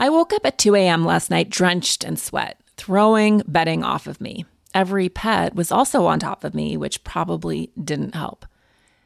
[0.00, 1.04] I woke up at 2 a.m.
[1.04, 4.46] last night drenched in sweat, throwing bedding off of me.
[4.72, 8.46] Every pet was also on top of me, which probably didn't help.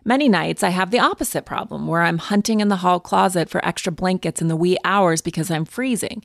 [0.04, 3.64] Many nights I have the opposite problem where I'm hunting in the hall closet for
[3.64, 6.22] extra blankets in the wee hours because I'm freezing.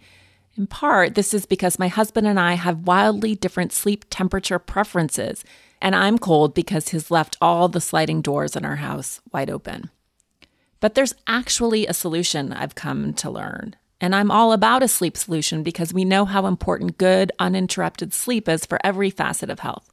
[0.58, 5.46] In part, this is because my husband and I have wildly different sleep temperature preferences,
[5.82, 9.92] and I'm cold because he's left all the sliding doors in our house wide open.
[10.82, 13.78] But there's actually a solution I've come to learn.
[14.00, 18.48] And I'm all about a sleep solution because we know how important good, uninterrupted sleep
[18.48, 19.92] is for every facet of health.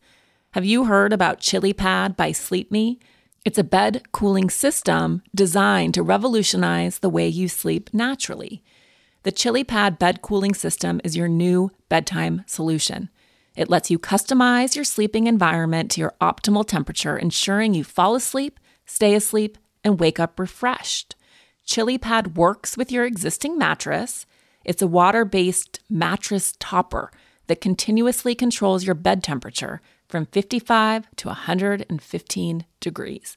[0.53, 2.99] Have you heard about ChiliPad by SleepMe?
[3.45, 8.63] It's a bed cooling system designed to revolutionize the way you sleep naturally.
[9.25, 13.09] The ChiliPad bed cooling system is your new bedtime solution.
[13.57, 18.61] It lets you customize your sleeping environment to your optimal temperature, ensuring you fall asleep,
[18.85, 21.17] stay asleep, and wake up refreshed.
[21.67, 24.27] ChiliPad works with your existing mattress.
[24.65, 27.11] It's a water based mattress topper
[27.47, 33.37] that continuously controls your bed temperature from 55 to 115 degrees.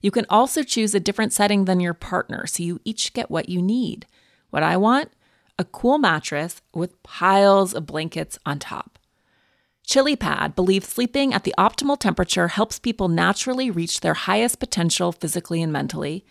[0.00, 3.48] You can also choose a different setting than your partner so you each get what
[3.48, 4.06] you need.
[4.50, 5.10] What I want?
[5.58, 8.98] A cool mattress with piles of blankets on top.
[9.86, 15.62] ChiliPad believes sleeping at the optimal temperature helps people naturally reach their highest potential physically
[15.62, 16.24] and mentally.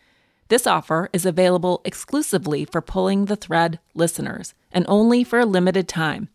[0.48, 5.88] This offer is available exclusively for Pulling the Thread listeners and only for a limited
[5.88, 6.28] time.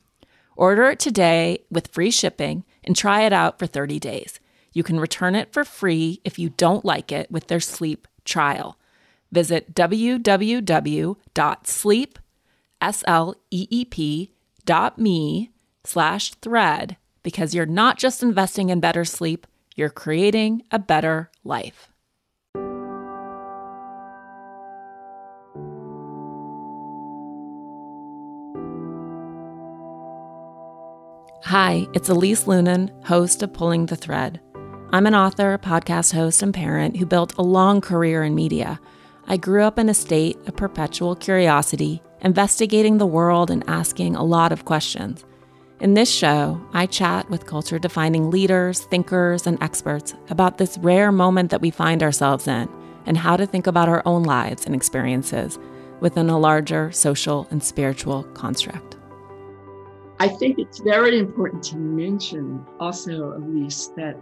[0.55, 4.39] Order it today with free shipping and try it out for 30 days.
[4.73, 8.77] You can return it for free if you don't like it with their sleep trial.
[9.31, 9.73] Visit
[14.69, 15.51] www.sleep.me
[15.83, 21.89] slash thread because you're not just investing in better sleep, you're creating a better life.
[31.43, 34.39] Hi, it's Elise Loehnen, host of Pulling the Thread.
[34.91, 38.79] I'm an author, podcast host, and parent who built a long career in media.
[39.27, 44.23] I grew up in a state of perpetual curiosity, investigating the world and asking a
[44.23, 45.25] lot of questions.
[45.79, 51.11] In this show, I chat with culture defining leaders, thinkers, and experts about this rare
[51.11, 52.67] moment that we find ourselves in
[53.05, 55.57] and how to think about our own lives and experiences
[56.01, 58.97] within a larger social and spiritual construct.
[60.19, 64.17] I think it's very important to mention also, Elise, that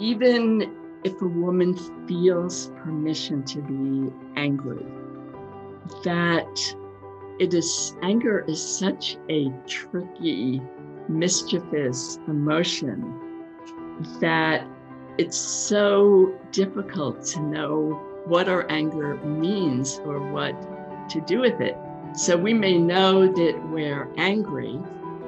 [0.00, 1.76] even if a woman
[2.08, 4.84] feels permission to be angry,
[6.02, 6.74] that
[7.38, 10.60] it is anger is such a tricky,
[11.08, 13.14] mischievous emotion
[14.20, 14.66] that
[15.18, 20.54] it's so difficult to know what our anger means or what
[21.08, 21.76] to do with it.
[22.14, 24.78] So we may know that we're angry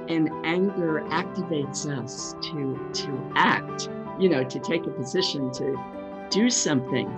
[0.09, 3.89] and anger activates us to to act,
[4.19, 5.77] you know, to take a position to
[6.31, 7.09] do something.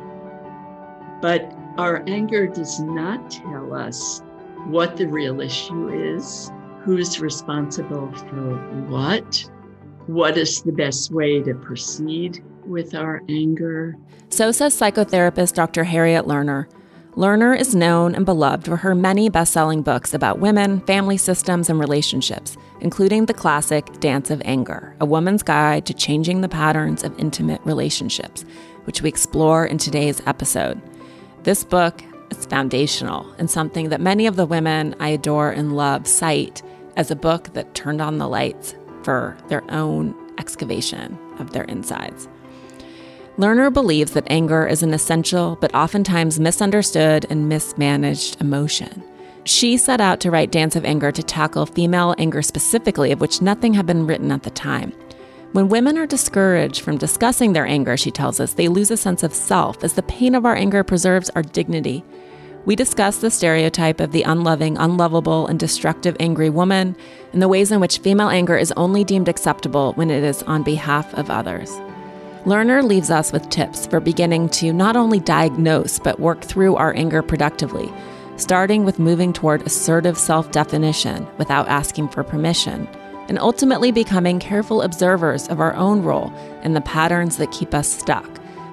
[1.20, 4.22] But our anger does not tell us
[4.66, 6.50] what the real issue is,
[6.82, 8.56] who's responsible for
[8.88, 9.50] what,
[10.06, 13.96] what is the best way to proceed with our anger.
[14.30, 15.84] So says psychotherapist Dr.
[15.84, 16.66] Harriet Lerner.
[17.16, 21.68] Lerner is known and beloved for her many best selling books about women, family systems,
[21.68, 27.04] and relationships, including the classic Dance of Anger, a woman's guide to changing the patterns
[27.04, 28.46] of intimate relationships,
[28.84, 30.80] which we explore in today's episode.
[31.42, 36.06] This book it's foundational and something that many of the women I adore and love
[36.06, 36.62] cite
[36.96, 42.28] as a book that turned on the lights for their own excavation of their insides.
[43.36, 49.04] Lerner believes that anger is an essential but oftentimes misunderstood and mismanaged emotion.
[49.44, 53.42] She set out to write Dance of Anger to tackle female anger specifically, of which
[53.42, 54.92] nothing had been written at the time.
[55.52, 59.22] When women are discouraged from discussing their anger, she tells us, they lose a sense
[59.22, 62.02] of self as the pain of our anger preserves our dignity.
[62.64, 66.96] We discuss the stereotype of the unloving, unlovable, and destructive angry woman
[67.34, 70.62] and the ways in which female anger is only deemed acceptable when it is on
[70.62, 71.70] behalf of others.
[72.46, 76.94] Lerner leaves us with tips for beginning to not only diagnose but work through our
[76.96, 77.92] anger productively,
[78.38, 82.88] starting with moving toward assertive self definition without asking for permission
[83.32, 86.30] and ultimately becoming careful observers of our own role
[86.60, 88.28] and the patterns that keep us stuck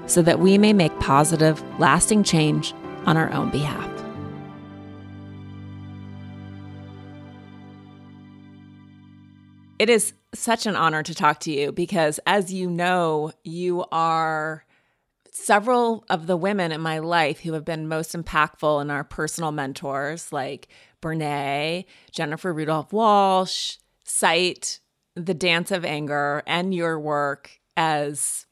[0.06, 2.74] so that we may make positive, lasting change
[3.06, 3.90] on our own behalf.
[9.80, 14.66] It is such an honor to talk to you because, as you know, you are
[15.32, 19.54] several of the women in my life who have been most impactful and are personal
[19.54, 20.68] mentors, like
[21.02, 23.78] Brene, Jennifer Rudolph Walsh,
[24.10, 24.80] cite
[25.16, 28.46] the dance of anger and your work as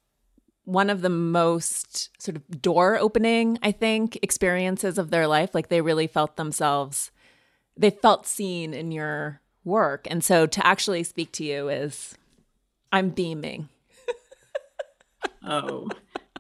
[0.66, 5.56] one of the most sort of door opening, I think, experiences of their life.
[5.56, 7.12] Like they really felt themselves,
[7.78, 10.08] they felt seen in your work.
[10.10, 12.16] And so to actually speak to you is,
[12.92, 13.70] I'm beaming.
[15.44, 15.90] oh,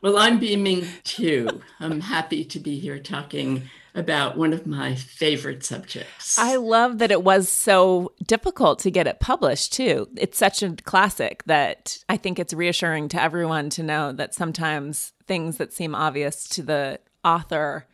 [0.01, 1.61] well, I'm beaming too.
[1.79, 3.63] I'm happy to be here talking
[3.97, 6.37] about one of my favorite subjects.
[6.37, 10.07] I love that it was so difficult to get it published, too.
[10.15, 15.13] It's such a classic that I think it's reassuring to everyone to know that sometimes
[15.25, 17.87] things that seem obvious to the author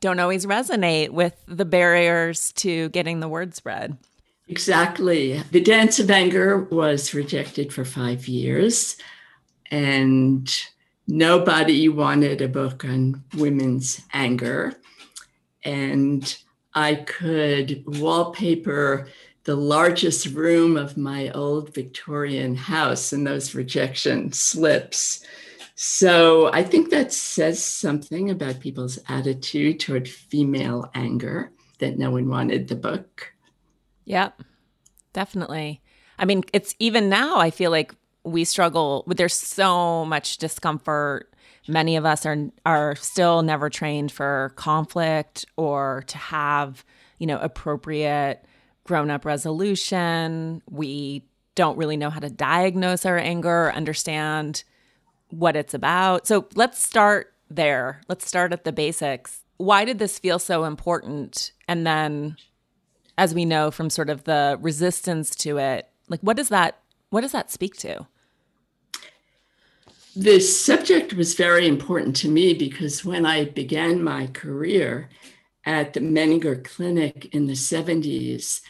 [0.00, 3.96] don't always resonate with the barriers to getting the words read.
[4.48, 5.40] Exactly.
[5.52, 8.96] The Dance of Anger was rejected for five years,
[9.70, 10.52] and
[11.06, 14.74] nobody wanted a book on women's anger
[15.66, 16.38] and
[16.74, 19.08] I could wallpaper
[19.44, 25.24] the largest room of my old Victorian house in those rejection slips.
[25.74, 32.28] So I think that says something about people's attitude toward female anger that no one
[32.28, 33.32] wanted the book.
[34.04, 34.42] Yep,
[35.12, 35.82] definitely.
[36.18, 41.32] I mean, it's even now, I feel like we struggle with there's so much discomfort
[41.68, 46.84] many of us are are still never trained for conflict or to have
[47.18, 48.44] you know appropriate
[48.84, 50.62] grown up resolution.
[50.70, 51.24] We
[51.54, 54.62] don't really know how to diagnose our anger or understand
[55.30, 56.26] what it's about.
[56.26, 58.02] So let's start there.
[58.08, 59.42] Let's start at the basics.
[59.56, 61.52] Why did this feel so important?
[61.66, 62.36] And then
[63.18, 66.78] as we know from sort of the resistance to it like what does that
[67.10, 68.06] what does that speak to
[70.16, 75.10] this subject was very important to me because when I began my career
[75.66, 78.62] at the Menninger Clinic in the 70s,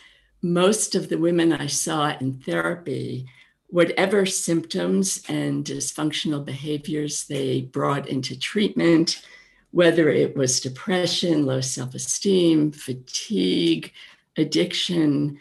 [0.42, 3.26] most of the women I saw in therapy,
[3.68, 9.24] whatever symptoms and dysfunctional behaviors they brought into treatment,
[9.70, 13.92] whether it was depression, low self esteem, fatigue,
[14.36, 15.40] addiction,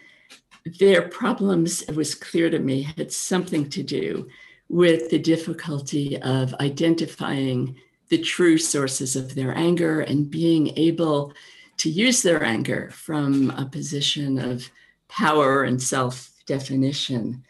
[0.80, 4.28] their problems, it was clear to me, had something to do
[4.70, 7.76] with the difficulty of identifying
[8.10, 11.34] the true sources of their anger and being able
[11.78, 14.70] to use their anger from a position of
[15.08, 17.44] power and self definition.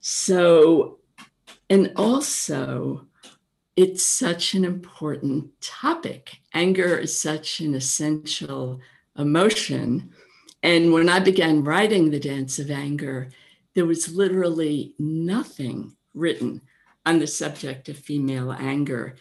[0.00, 0.98] So,
[1.70, 3.06] and also,
[3.76, 6.40] it's such an important topic.
[6.54, 8.80] Anger is such an essential
[9.16, 10.10] emotion.
[10.62, 13.30] And when I began writing The Dance of Anger,
[13.74, 16.62] there was literally nothing written
[17.04, 19.16] on the subject of female anger.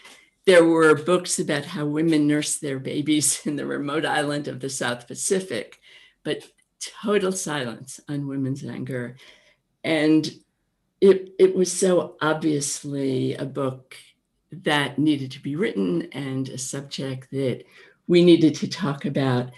[0.46, 4.70] There were books about how women nurse their babies in the remote island of the
[4.70, 5.80] South Pacific,
[6.24, 6.44] but
[6.80, 9.16] total silence on women's anger.
[9.84, 10.30] And
[11.00, 13.96] it, it was so obviously a book
[14.52, 17.64] that needed to be written and a subject that
[18.08, 19.52] we needed to talk about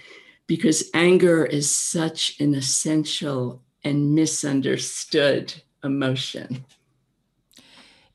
[0.48, 5.54] because anger is such an essential and misunderstood
[5.84, 6.66] emotion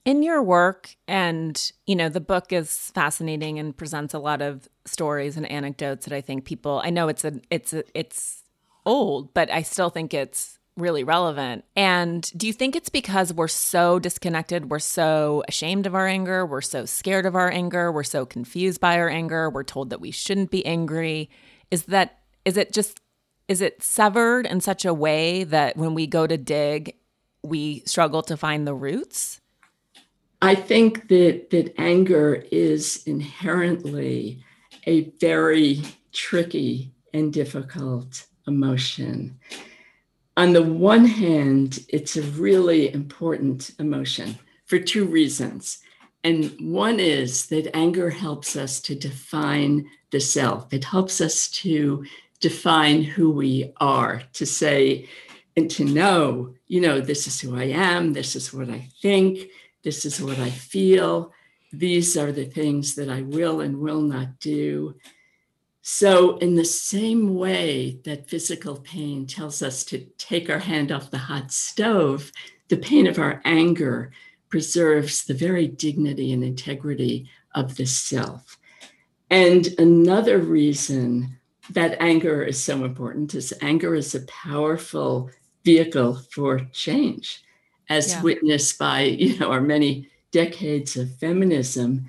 [0.09, 4.67] in your work and you know the book is fascinating and presents a lot of
[4.87, 8.43] stories and anecdotes that i think people i know it's a it's a, it's
[8.87, 11.65] old but i still think it's really relevant.
[11.75, 16.47] And do you think it's because we're so disconnected we're so ashamed of our anger
[16.47, 20.01] we're so scared of our anger we're so confused by our anger we're told that
[20.01, 21.29] we shouldn't be angry?
[21.73, 23.01] Is that is it just
[23.49, 26.95] is it severed in such a way that when we go to dig
[27.43, 29.41] we struggle to find the roots
[30.41, 34.45] I think that that anger is inherently
[34.87, 39.39] a very tricky and difficult emotion.
[40.37, 45.79] On the one hand, it's a really important emotion for two reasons.
[46.23, 50.73] And one is that anger helps us to define the self.
[50.73, 52.05] It helps us to
[52.41, 55.09] define who we are, to say
[55.57, 59.49] and to know, you know, this is who I am, this is what I think,
[59.83, 61.33] this is what I feel.
[61.73, 64.95] These are the things that I will and will not do.
[65.83, 71.11] So, in the same way that physical pain tells us to take our hand off
[71.11, 72.31] the hot stove,
[72.69, 74.13] the pain of our anger
[74.51, 78.59] preserves the very dignity and integrity of the self.
[79.31, 81.39] And another reason
[81.71, 85.31] that anger is so important is anger is a powerful
[85.65, 87.43] vehicle for change,
[87.89, 88.23] as yeah.
[88.23, 92.07] witnessed by you know our many decades of feminism.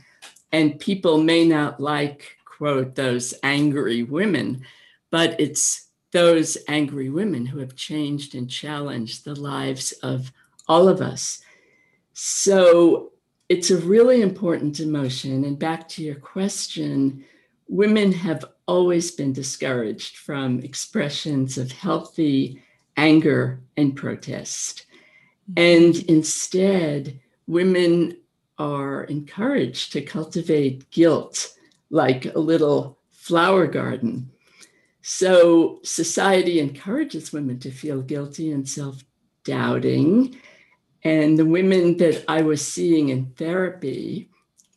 [0.51, 4.63] And people may not like quote those angry women,
[5.11, 10.31] but it's those angry women who have changed and challenged the lives of
[10.67, 11.41] all of us.
[12.13, 13.11] So
[13.47, 15.43] it's a really important emotion.
[15.43, 17.23] And back to your question,
[17.67, 22.61] women have always been discouraged from expressions of healthy
[22.97, 24.85] anger and protest.
[25.57, 28.17] And instead, women
[28.57, 31.53] are encouraged to cultivate guilt
[31.89, 34.31] like a little flower garden.
[35.01, 39.03] So society encourages women to feel guilty and self
[39.43, 40.37] doubting.
[41.03, 44.29] And the women that I was seeing in therapy,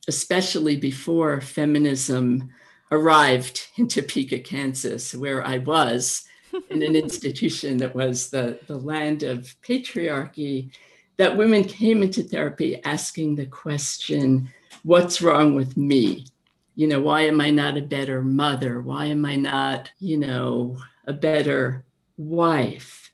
[0.09, 2.51] especially before feminism
[2.91, 6.25] arrived in Topeka, Kansas, where I was
[6.71, 10.71] in an institution that was the, the land of patriarchy,
[11.17, 14.49] that women came into therapy asking the question,
[14.83, 16.27] What's wrong with me?
[16.75, 18.81] You know, why am I not a better mother?
[18.81, 21.85] Why am I not, you know, a better
[22.17, 23.13] wife?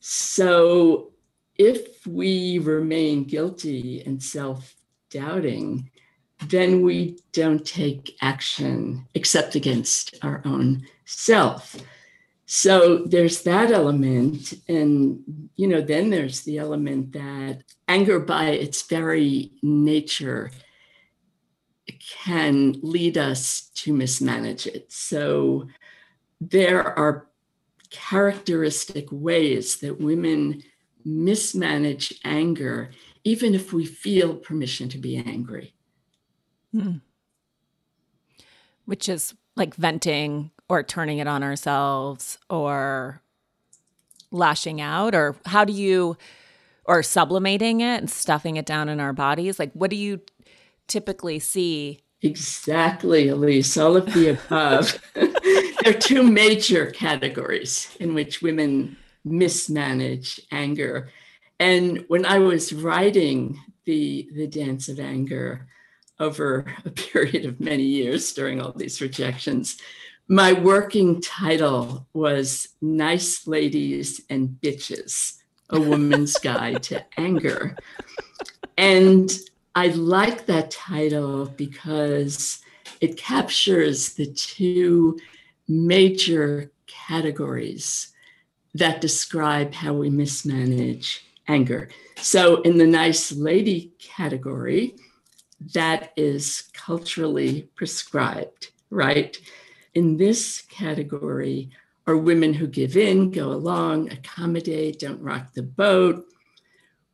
[0.00, 1.12] So
[1.56, 4.74] if we remain guilty and self
[5.10, 5.90] doubting,
[6.48, 11.76] then we don't take action except against our own self.
[12.46, 14.54] So there's that element.
[14.68, 20.50] And, you know, then there's the element that anger by its very nature
[22.24, 24.92] can lead us to mismanage it.
[24.92, 25.68] So
[26.40, 27.28] there are
[27.90, 30.62] characteristic ways that women
[31.04, 32.90] mismanage anger,
[33.24, 35.74] even if we feel permission to be angry.
[36.72, 36.96] Hmm.
[38.84, 43.22] Which is like venting or turning it on ourselves or
[44.30, 46.16] lashing out, or how do you,
[46.84, 49.58] or sublimating it and stuffing it down in our bodies?
[49.58, 50.20] Like, what do you
[50.88, 52.00] typically see?
[52.22, 54.98] Exactly, Elise, all of the above.
[55.14, 61.10] there are two major categories in which women mismanage anger.
[61.60, 65.66] And when I was writing the, the Dance of Anger
[66.18, 69.76] over a period of many years during all these rejections,
[70.28, 75.34] my working title was Nice Ladies and Bitches,
[75.70, 77.76] a woman's guide to anger.
[78.78, 79.30] And
[79.74, 82.60] I like that title because
[83.00, 85.18] it captures the two
[85.68, 88.12] major categories
[88.74, 91.90] that describe how we mismanage anger.
[92.16, 94.96] So, in the nice lady category,
[95.74, 99.38] that is culturally prescribed, right?
[99.94, 101.70] In this category
[102.06, 106.24] are women who give in, go along, accommodate, don't rock the boat.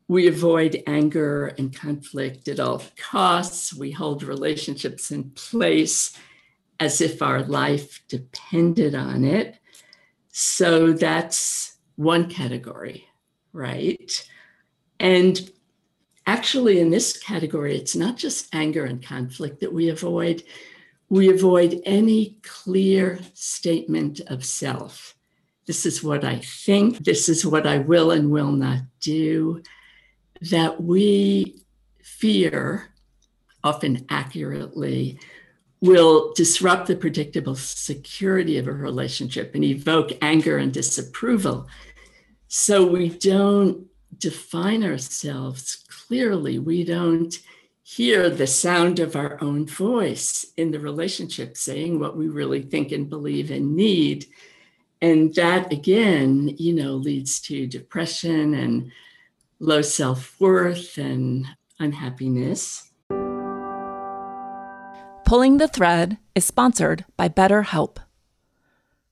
[0.08, 3.72] We avoid anger and conflict at all costs.
[3.72, 6.16] We hold relationships in place
[6.80, 9.58] as if our life depended on it.
[10.32, 13.06] So that's one category,
[13.52, 14.10] right?
[14.98, 15.50] And
[16.26, 20.42] actually, in this category, it's not just anger and conflict that we avoid,
[21.10, 25.16] we avoid any clear statement of self.
[25.66, 29.62] This is what I think, this is what I will and will not do.
[30.50, 31.62] That we
[32.02, 32.88] fear,
[33.62, 35.18] often accurately,
[35.80, 41.66] will disrupt the predictable security of a relationship and evoke anger and disapproval.
[42.48, 43.86] So we don't
[44.16, 46.58] define ourselves clearly.
[46.58, 47.36] We don't
[47.96, 52.92] hear the sound of our own voice in the relationship saying what we really think
[52.92, 54.24] and believe and need.
[55.02, 58.92] And that again, you know, leads to depression and
[59.58, 61.44] low self worth and
[61.80, 62.92] unhappiness.
[65.24, 67.96] Pulling the Thread is sponsored by BetterHelp.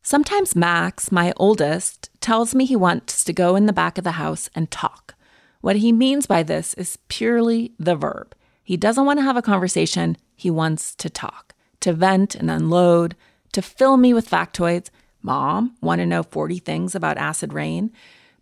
[0.02, 4.12] Sometimes Max, my oldest, tells me he wants to go in the back of the
[4.12, 5.16] house and talk.
[5.62, 8.36] What he means by this is purely the verb.
[8.68, 13.16] He doesn't want to have a conversation, he wants to talk, to vent and unload,
[13.52, 14.90] to fill me with factoids.
[15.22, 17.90] Mom, want to know 40 things about acid rain?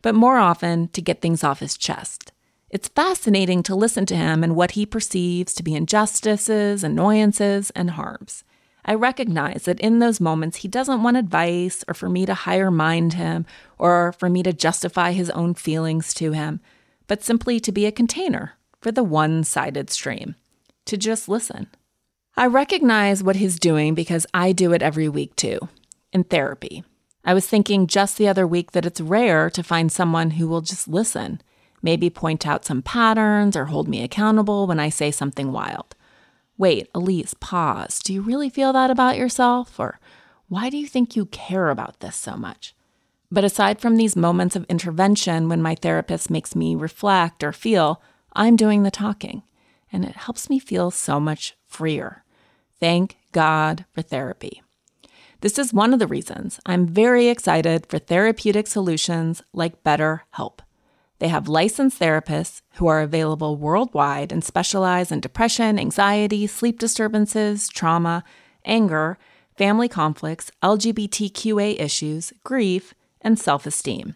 [0.03, 2.33] But more often, to get things off his chest.
[2.71, 7.93] It's fascinating to listen to him and what he perceives to be injustices, annoyances, and
[7.93, 8.43] harms.
[8.85, 12.73] I recognize that in those moments, he doesn't want advice or for me to higher
[12.73, 13.47] mind him
[13.79, 16.59] or for me to justify his own feelings to him,
[17.07, 20.35] but simply to be a container for the one sided stream,
[20.85, 21.69] to just listen.
[22.37, 25.59] I recognize what he's doing because I do it every week too,
[26.13, 26.85] in therapy.
[27.25, 30.61] I was thinking just the other week that it's rare to find someone who will
[30.61, 31.41] just listen,
[31.83, 35.97] maybe point out some patterns or hold me accountable when I say something wild.
[36.59, 37.99] Wait, Elise, pause.
[37.99, 39.79] Do you really feel that about yourself?
[39.81, 39.99] Or
[40.49, 42.75] why do you think you care about this so much?
[43.31, 48.01] But aside from these moments of intervention when my therapist makes me reflect or feel,
[48.37, 49.43] I'm doing the talking,
[49.91, 52.23] and it helps me feel so much freer.
[52.79, 54.63] Thank God for therapy.
[55.41, 60.59] This is one of the reasons I'm very excited for therapeutic solutions like BetterHelp.
[61.19, 67.69] They have licensed therapists who are available worldwide and specialize in depression, anxiety, sleep disturbances,
[67.69, 68.23] trauma,
[68.67, 69.17] anger,
[69.57, 74.15] family conflicts, LGBTQA issues, grief, and self esteem.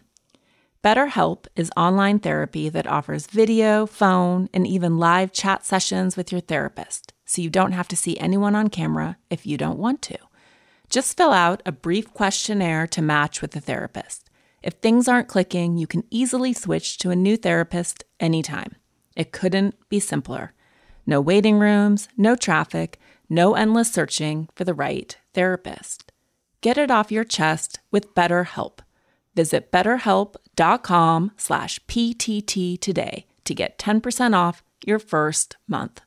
[0.83, 6.41] BetterHelp is online therapy that offers video, phone, and even live chat sessions with your
[6.41, 10.17] therapist, so you don't have to see anyone on camera if you don't want to.
[10.89, 14.27] Just fill out a brief questionnaire to match with the therapist.
[14.63, 18.75] If things aren't clicking, you can easily switch to a new therapist anytime.
[19.15, 20.53] It couldn't be simpler.
[21.05, 26.11] No waiting rooms, no traffic, no endless searching for the right therapist.
[26.61, 28.79] Get it off your chest with BetterHelp.
[29.33, 36.01] Visit betterhelp.com slash PTT today to get 10% off your first month.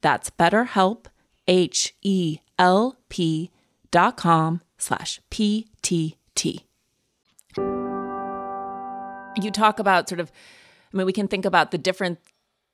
[0.00, 1.06] That's BetterHelp,
[1.48, 3.50] H E L P
[3.90, 6.62] dot com slash PTT.
[9.42, 10.32] You talk about sort of,
[10.92, 12.18] I mean, we can think about the different,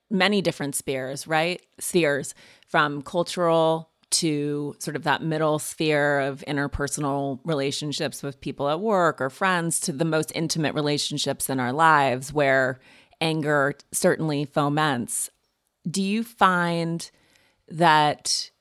[0.09, 1.61] many different spheres, right?
[1.79, 2.33] Spheres
[2.67, 9.19] from cultural to sort of that middle sphere of interpersonal relationships with people at work
[9.19, 12.79] or friends to the most intimate relationships in our lives where
[13.19, 15.29] anger certainly foments.
[15.89, 17.09] Do you find
[17.67, 18.51] that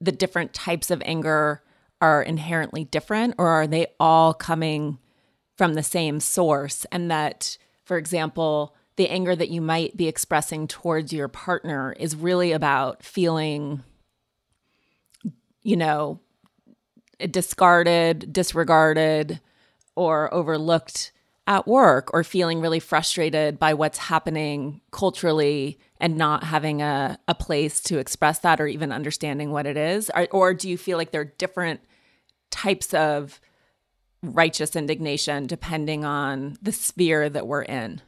[0.00, 1.62] the different types of anger
[2.00, 4.98] are inherently different or are they all coming
[5.56, 10.68] from the same source and that for example the anger that you might be expressing
[10.68, 13.82] towards your partner is really about feeling
[15.68, 16.18] you know
[17.30, 19.38] discarded disregarded
[19.96, 21.12] or overlooked
[21.46, 27.34] at work or feeling really frustrated by what's happening culturally and not having a, a
[27.34, 30.10] place to express that or even understanding what it is?
[30.14, 31.80] Or, or do you feel like there are different
[32.50, 33.40] types of
[34.22, 38.00] righteous indignation depending on the sphere that we're in?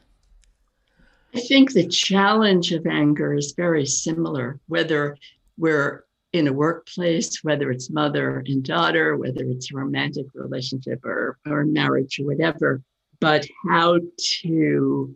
[1.33, 5.17] I think the challenge of anger is very similar, whether
[5.57, 11.37] we're in a workplace, whether it's mother and daughter, whether it's a romantic relationship or,
[11.45, 12.81] or marriage or whatever,
[13.19, 13.99] but how
[14.41, 15.15] to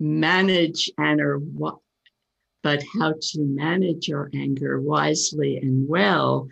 [0.00, 1.82] manage and anger,
[2.62, 6.48] but how to manage your anger wisely and well.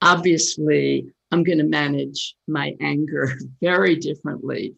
[0.00, 4.74] Obviously, I'm going to manage my anger very differently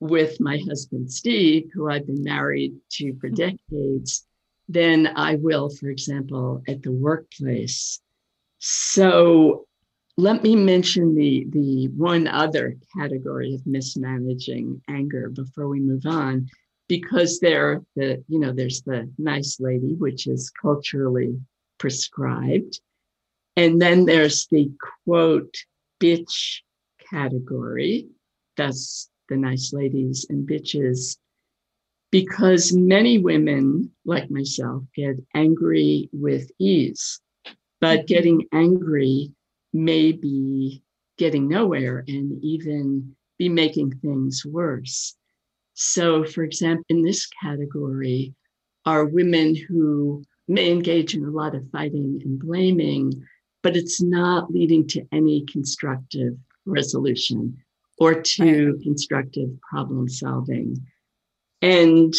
[0.00, 3.34] with my husband, Steve, who I've been married to for hmm.
[3.34, 4.26] decades,
[4.68, 8.00] than I will, for example, at the workplace.
[8.58, 9.66] So
[10.16, 16.48] let me mention the, the one other category of mismanaging anger before we move on
[16.88, 21.40] because there the you know there's the nice lady which is culturally
[21.78, 22.80] prescribed
[23.56, 24.70] and then there's the
[25.04, 25.54] quote
[26.00, 26.60] bitch
[27.10, 28.08] category
[28.56, 31.16] that's the nice ladies and bitches
[32.12, 37.20] because many women like myself get angry with ease
[37.80, 38.06] but mm-hmm.
[38.06, 39.32] getting angry
[39.72, 40.82] may be
[41.18, 45.16] getting nowhere and even be making things worse
[45.74, 48.34] so, for example, in this category
[48.84, 53.12] are women who may engage in a lot of fighting and blaming,
[53.62, 57.56] but it's not leading to any constructive resolution
[57.98, 58.82] or to right.
[58.82, 60.76] constructive problem solving.
[61.62, 62.14] And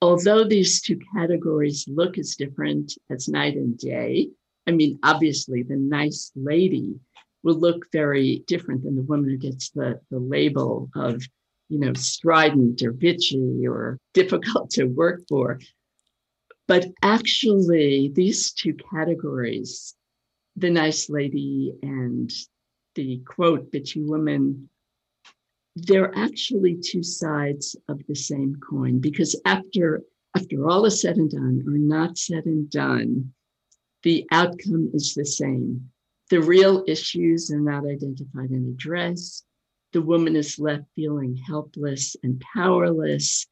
[0.00, 4.30] although these two categories look as different as night and day,
[4.66, 6.94] I mean, obviously, the nice lady
[7.42, 11.22] will look very different than the woman who gets the, the label of
[11.68, 15.60] you know, strident or bitchy or difficult to work for.
[16.66, 19.94] But actually, these two categories,
[20.56, 22.30] the nice lady and
[22.94, 24.68] the quote, bitchy woman,
[25.86, 30.02] they're actually two sides of the same coin because after
[30.36, 33.32] after all is said and done or not said and done,
[34.02, 35.90] the outcome is the same.
[36.30, 39.46] The real issues are not identified and addressed
[39.92, 43.46] the woman is left feeling helpless and powerless,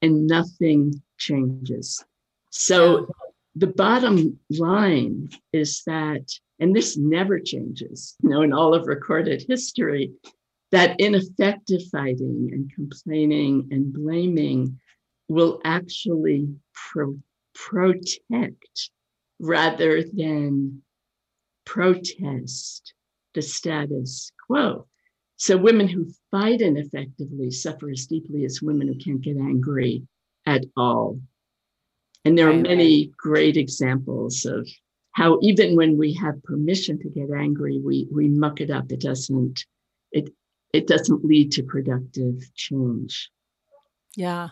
[0.00, 2.02] and nothing changes.
[2.50, 3.12] So,
[3.56, 6.26] the bottom line is that,
[6.58, 10.12] and this never changes, you know, in all of recorded history,
[10.74, 14.80] that ineffective fighting and complaining and blaming
[15.28, 17.20] will actually pro-
[17.54, 18.90] protect
[19.38, 20.82] rather than
[21.64, 22.92] protest
[23.34, 24.88] the status quo.
[25.36, 30.02] So, women who fight ineffectively suffer as deeply as women who can't get angry
[30.44, 31.20] at all.
[32.24, 34.68] And there are many great examples of
[35.12, 38.90] how even when we have permission to get angry, we we muck it up.
[38.90, 39.64] It doesn't
[40.10, 40.32] it
[40.74, 43.30] it doesn't lead to productive change.
[44.16, 44.50] Yeah.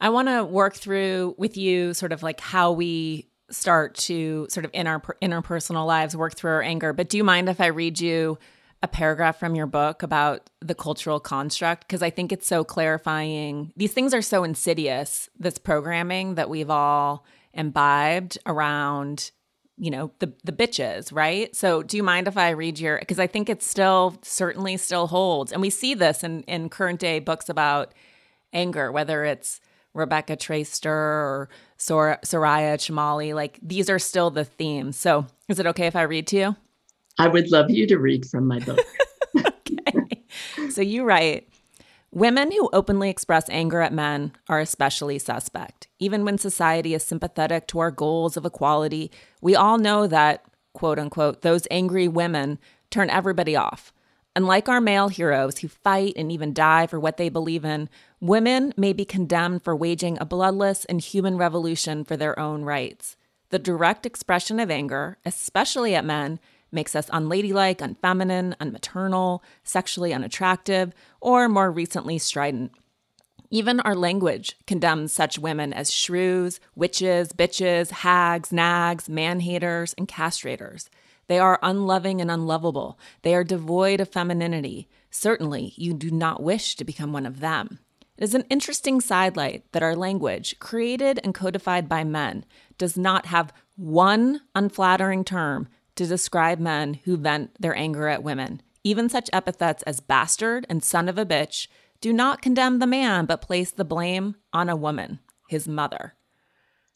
[0.00, 4.64] I want to work through with you sort of like how we start to sort
[4.64, 6.92] of in our interpersonal lives work through our anger.
[6.92, 8.38] But do you mind if I read you
[8.82, 11.86] a paragraph from your book about the cultural construct?
[11.86, 13.72] Because I think it's so clarifying.
[13.76, 19.30] These things are so insidious, this programming that we've all imbibed around
[19.80, 21.54] you know the the bitches right?
[21.56, 25.06] So do you mind if i read your because i think it still certainly still
[25.06, 25.52] holds.
[25.52, 27.94] And we see this in in current day books about
[28.52, 29.60] anger whether it's
[29.94, 34.96] rebecca traister or Sor- soraya chemaly like these are still the themes.
[34.96, 36.56] So is it okay if i read to you?
[37.18, 38.78] I would love you to read from my book.
[39.36, 40.24] Okay.
[40.70, 41.48] So you write
[42.12, 45.86] Women who openly express anger at men are especially suspect.
[46.00, 50.98] Even when society is sympathetic to our goals of equality, we all know that, quote
[50.98, 52.58] unquote, those angry women
[52.90, 53.92] turn everybody off.
[54.34, 57.88] Unlike our male heroes who fight and even die for what they believe in,
[58.20, 63.16] women may be condemned for waging a bloodless and human revolution for their own rights.
[63.50, 66.40] The direct expression of anger, especially at men,
[66.72, 72.72] makes us unladylike, unfeminine, unmaternal, sexually unattractive, or more recently, strident.
[73.50, 80.06] Even our language condemns such women as shrews, witches, bitches, hags, nags, man haters, and
[80.06, 80.88] castrators.
[81.26, 82.98] They are unloving and unlovable.
[83.22, 84.88] They are devoid of femininity.
[85.10, 87.80] Certainly, you do not wish to become one of them.
[88.16, 92.44] It is an interesting sidelight that our language, created and codified by men,
[92.78, 95.68] does not have one unflattering term
[96.00, 98.62] to describe men who vent their anger at women.
[98.82, 101.68] Even such epithets as bastard and son of a bitch
[102.00, 105.18] do not condemn the man, but place the blame on a woman,
[105.50, 106.14] his mother.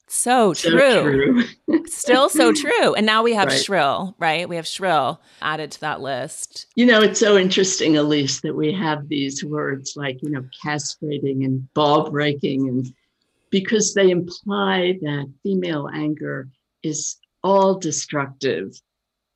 [0.07, 1.45] So, so true.
[1.67, 1.87] true.
[1.87, 2.95] Still so true.
[2.95, 3.61] And now we have right.
[3.61, 4.49] shrill, right?
[4.49, 6.67] We have shrill added to that list.
[6.75, 11.45] You know, it's so interesting, Elise, that we have these words like, you know, castrating
[11.45, 12.95] and ball breaking, and
[13.51, 16.49] because they imply that female anger
[16.83, 18.81] is all destructive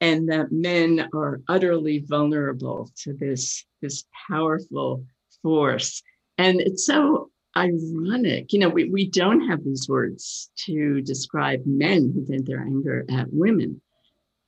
[0.00, 5.04] and that men are utterly vulnerable to this, this powerful
[5.42, 6.02] force.
[6.36, 8.52] And it's so ironic.
[8.52, 13.04] You know, we, we don't have these words to describe men who vent their anger
[13.10, 13.80] at women.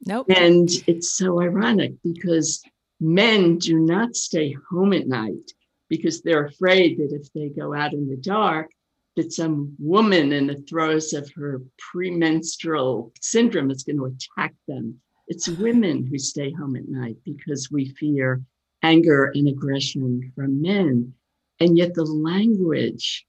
[0.06, 0.26] Nope.
[0.30, 2.62] And it's so ironic because
[3.00, 5.52] men do not stay home at night
[5.88, 8.70] because they're afraid that if they go out in the dark,
[9.16, 15.00] that some woman in the throes of her premenstrual syndrome is going to attack them
[15.30, 18.42] it's women who stay home at night because we fear
[18.82, 21.14] anger and aggression from men.
[21.60, 23.24] And yet the language,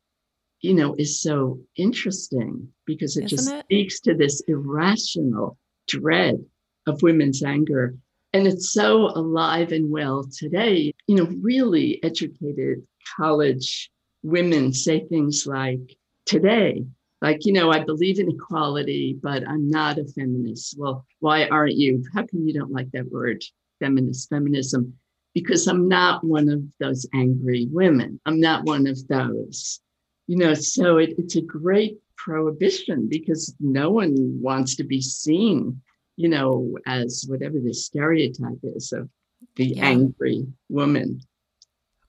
[0.61, 3.65] you know, is so interesting because it Isn't just it?
[3.65, 6.43] speaks to this irrational dread
[6.87, 7.95] of women's anger.
[8.33, 10.93] And it's so alive and well today.
[11.05, 12.81] You know, really educated
[13.17, 13.91] college
[14.23, 16.83] women say things like, today,
[17.21, 20.75] like, you know, I believe in equality, but I'm not a feminist.
[20.77, 22.03] Well, why aren't you?
[22.13, 23.43] How come you don't like that word,
[23.79, 24.97] feminist, feminism?
[25.35, 28.19] Because I'm not one of those angry women.
[28.25, 29.79] I'm not one of those.
[30.27, 35.81] You know, so it, it's a great prohibition because no one wants to be seen,
[36.15, 39.09] you know, as whatever the stereotype is of
[39.55, 39.85] the yeah.
[39.85, 41.21] angry woman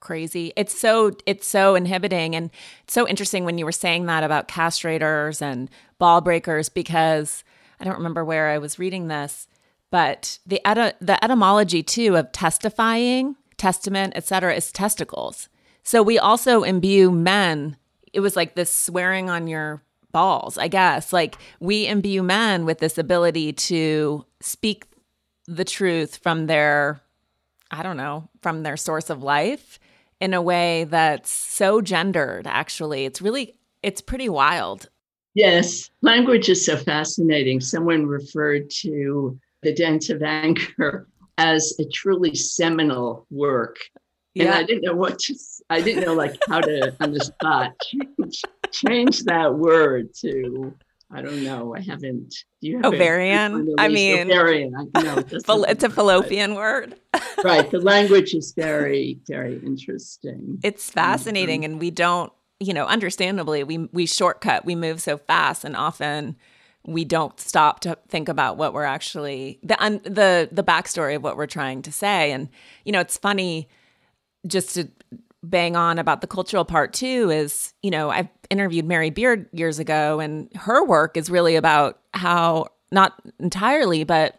[0.03, 0.53] crazy.
[0.57, 2.51] It's so it's so inhibiting and
[2.87, 7.45] so interesting when you were saying that about castrators and ball breakers because
[7.81, 9.49] I don't remember where I was reading this,
[9.91, 14.55] but the et- the etymology too of testifying, testament, etc.
[14.55, 15.49] is testicles.
[15.85, 17.77] So we also imbue men.
[18.13, 21.13] It was like this swearing on your balls, I guess.
[21.13, 24.87] Like we imbue men with this ability to speak
[25.47, 27.01] the truth from their
[27.75, 29.79] I don't know, from their source of life
[30.23, 33.05] in a way that's so gendered actually.
[33.05, 34.89] It's really it's pretty wild.
[35.35, 37.61] Yes language is so fascinating.
[37.61, 41.09] Someone referred to the dance of anger
[41.39, 43.79] as a truly seminal work.
[44.35, 44.45] Yeah.
[44.45, 45.35] and i didn't know what to
[45.69, 50.75] i didn't know like how to on the spot change, change that word to
[51.15, 51.75] I don't know.
[51.75, 52.35] I haven't.
[52.61, 53.75] Do you have ovarian?
[53.79, 54.91] I mean, ovarian.
[54.95, 55.19] I know
[55.69, 56.97] it's a fallopian word.
[57.45, 57.71] right.
[57.71, 60.59] The language is very, very interesting.
[60.63, 61.73] It's fascinating, mm-hmm.
[61.73, 64.65] and we don't, you know, understandably, we we shortcut.
[64.65, 66.37] We move so fast, and often
[66.85, 71.23] we don't stop to think about what we're actually the un, the the backstory of
[71.23, 72.33] what we're trying to say.
[72.33, 72.49] And
[72.85, 73.69] you know, it's funny
[74.47, 74.89] just to
[75.43, 79.79] bang on about the cultural part too is, you know, I've interviewed Mary Beard years
[79.79, 84.37] ago and her work is really about how not entirely, but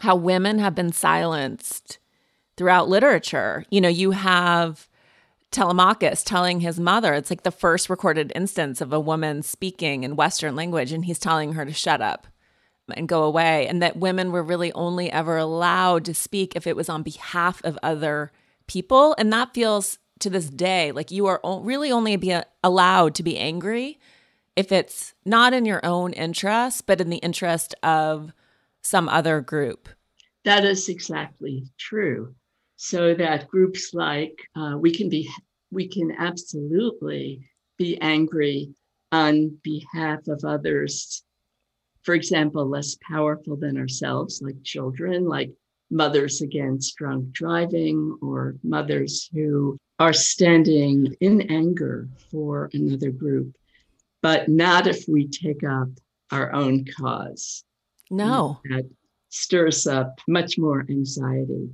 [0.00, 1.98] how women have been silenced
[2.56, 3.64] throughout literature.
[3.70, 4.88] You know, you have
[5.50, 10.16] Telemachus telling his mother, it's like the first recorded instance of a woman speaking in
[10.16, 12.26] Western language, and he's telling her to shut up
[12.96, 16.74] and go away, and that women were really only ever allowed to speak if it
[16.74, 18.32] was on behalf of other
[18.66, 19.14] people.
[19.16, 23.36] And that feels to this day like you are really only be allowed to be
[23.38, 23.98] angry
[24.56, 28.32] if it's not in your own interest, but in the interest of
[28.82, 29.88] some other group.
[30.44, 32.34] That is exactly true.
[32.76, 35.28] So that groups like uh, we can be,
[35.70, 37.48] we can absolutely
[37.78, 38.74] be angry
[39.10, 41.22] on behalf of others.
[42.02, 45.50] For example, less powerful than ourselves, like children, like
[45.90, 53.54] mothers against drunk driving, or mothers who are standing in anger for another group,
[54.22, 55.88] but not if we take up
[56.30, 57.64] our own cause.
[58.10, 58.60] No.
[58.64, 58.90] That
[59.28, 61.70] stirs up much more anxiety.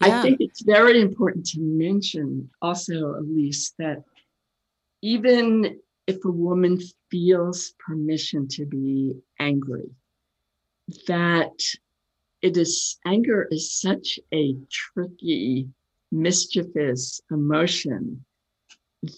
[0.00, 0.18] Yeah.
[0.18, 4.02] I think it's very important to mention also, Elise, that
[5.02, 9.90] even if a woman feels permission to be angry,
[11.06, 11.52] that
[12.40, 15.68] it is anger is such a tricky
[16.12, 18.24] mischievous emotion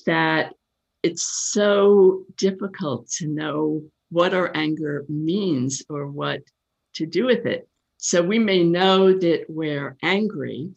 [0.07, 0.55] that
[1.03, 6.41] it's so difficult to know what our anger means or what
[6.95, 7.69] to do with it.
[7.99, 10.71] So we may know that we're angry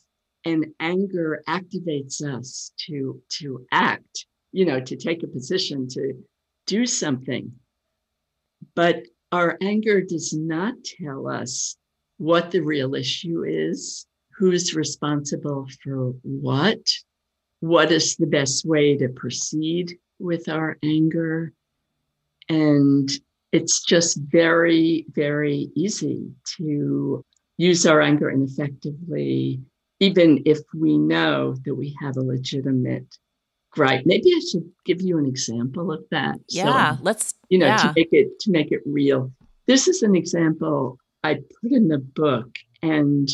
[0.43, 6.13] and anger activates us to to act, you know, to take a position to
[6.65, 7.51] do something.
[8.75, 11.75] But our anger does not tell us
[12.17, 14.06] what the real issue is
[14.38, 16.80] who's responsible for what,
[17.60, 21.54] what is the best way to proceed with our anger.
[22.50, 23.10] And
[23.52, 27.26] it's just very, very easy to
[27.58, 29.60] use our anger ineffectively,
[30.00, 33.08] even if we know that we have a legitimate
[33.71, 34.04] gripe.
[34.06, 36.38] Maybe I should give you an example of that.
[36.50, 37.78] Yeah, so, let's you know yeah.
[37.78, 39.32] to make it to make it real.
[39.65, 43.28] This is an example I put in the book, and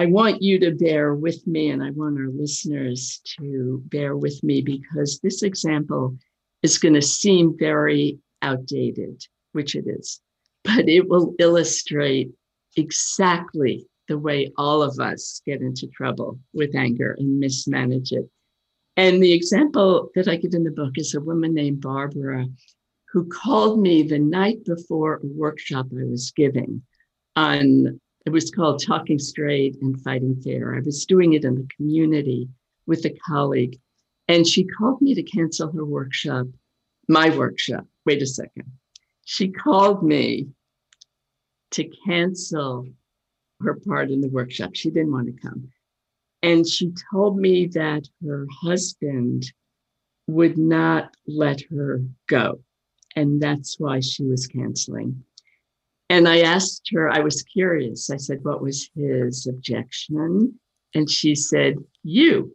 [0.00, 4.42] I want you to bear with me, and I want our listeners to bear with
[4.42, 6.16] me because this example
[6.62, 10.22] is going to seem very outdated, which it is,
[10.64, 12.30] but it will illustrate
[12.78, 18.26] exactly the way all of us get into trouble with anger and mismanage it.
[18.96, 22.46] And the example that I give in the book is a woman named Barbara
[23.12, 26.84] who called me the night before a workshop I was giving
[27.36, 30.74] on it was called Talking Straight and Fighting Fair.
[30.74, 32.48] I was doing it in the community
[32.86, 33.78] with a colleague,
[34.28, 36.46] and she called me to cancel her workshop,
[37.08, 37.86] my workshop.
[38.04, 38.70] Wait a second.
[39.24, 40.48] She called me
[41.72, 42.88] to cancel
[43.62, 44.70] her part in the workshop.
[44.74, 45.68] She didn't want to come.
[46.42, 49.52] And she told me that her husband
[50.26, 52.60] would not let her go.
[53.16, 55.24] And that's why she was canceling.
[56.10, 58.10] And I asked her, I was curious.
[58.10, 60.58] I said, What was his objection?
[60.92, 62.52] And she said, You.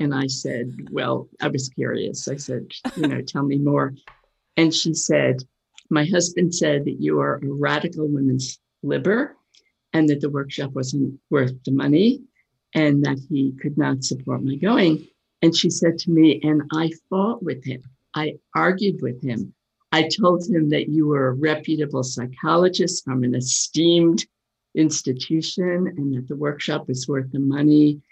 [0.00, 2.28] And I said, Well, I was curious.
[2.28, 3.92] I said, You know, tell me more.
[4.56, 5.42] And she said,
[5.90, 9.36] My husband said that you are a radical women's liber
[9.92, 12.22] and that the workshop wasn't worth the money
[12.74, 15.06] and that he could not support my going.
[15.42, 17.82] And she said to me, And I fought with him.
[18.14, 19.52] I argued with him.
[19.94, 24.26] I told him that you were a reputable psychologist from an esteemed
[24.74, 28.02] institution and that the workshop was worth the money.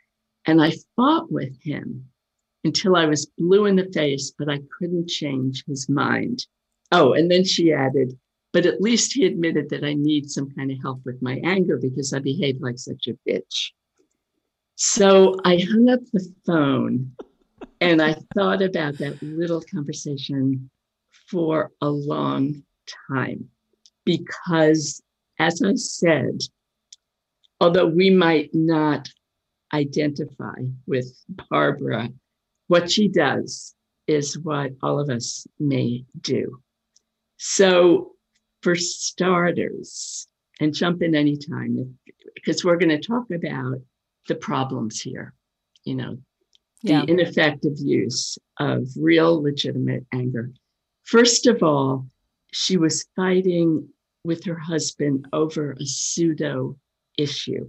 [0.46, 2.04] And I fought with him
[2.62, 6.46] until I was blue in the face, but I couldn't change his mind.
[6.92, 8.16] Oh, and then she added,
[8.52, 11.78] but at least he admitted that I need some kind of help with my anger
[11.78, 13.72] because I behaved like such a bitch.
[14.76, 17.16] So I hung up the phone
[17.80, 20.70] and I thought about that little conversation
[21.32, 22.62] for a long
[23.08, 23.48] time
[24.04, 25.02] because,
[25.38, 26.40] as I said,
[27.60, 29.08] although we might not
[29.72, 31.12] identify with
[31.50, 32.10] Barbara,
[32.68, 33.74] what she does
[34.06, 36.60] is what all of us may do.
[37.38, 38.12] So
[38.60, 40.28] for starters,
[40.62, 41.98] and jump in anytime
[42.34, 43.80] because we're going to talk about
[44.28, 45.34] the problems here,
[45.84, 46.18] you know,
[46.82, 47.04] the yeah.
[47.08, 50.52] ineffective use of real legitimate anger.
[51.04, 52.06] First of all,
[52.52, 53.88] she was fighting
[54.24, 56.76] with her husband over a pseudo
[57.18, 57.68] issue.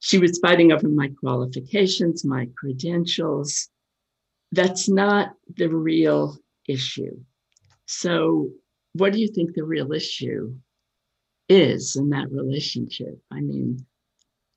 [0.00, 3.68] She was fighting over my qualifications, my credentials.
[4.52, 7.18] That's not the real issue.
[7.86, 8.50] So,
[8.92, 10.54] what do you think the real issue
[11.48, 13.20] is in that relationship?
[13.30, 13.84] I mean,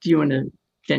[0.02, 0.52] do you want to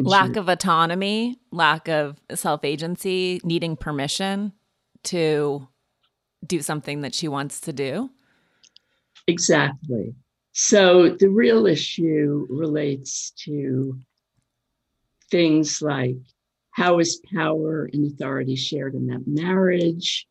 [0.02, 4.52] lack of autonomy, lack of self agency, needing permission
[5.04, 5.66] to
[6.46, 8.10] do something that she wants to do?
[9.26, 10.14] Exactly.
[10.52, 13.98] So the real issue relates to
[15.30, 16.16] things like
[16.72, 20.26] how is power and authority shared in that marriage?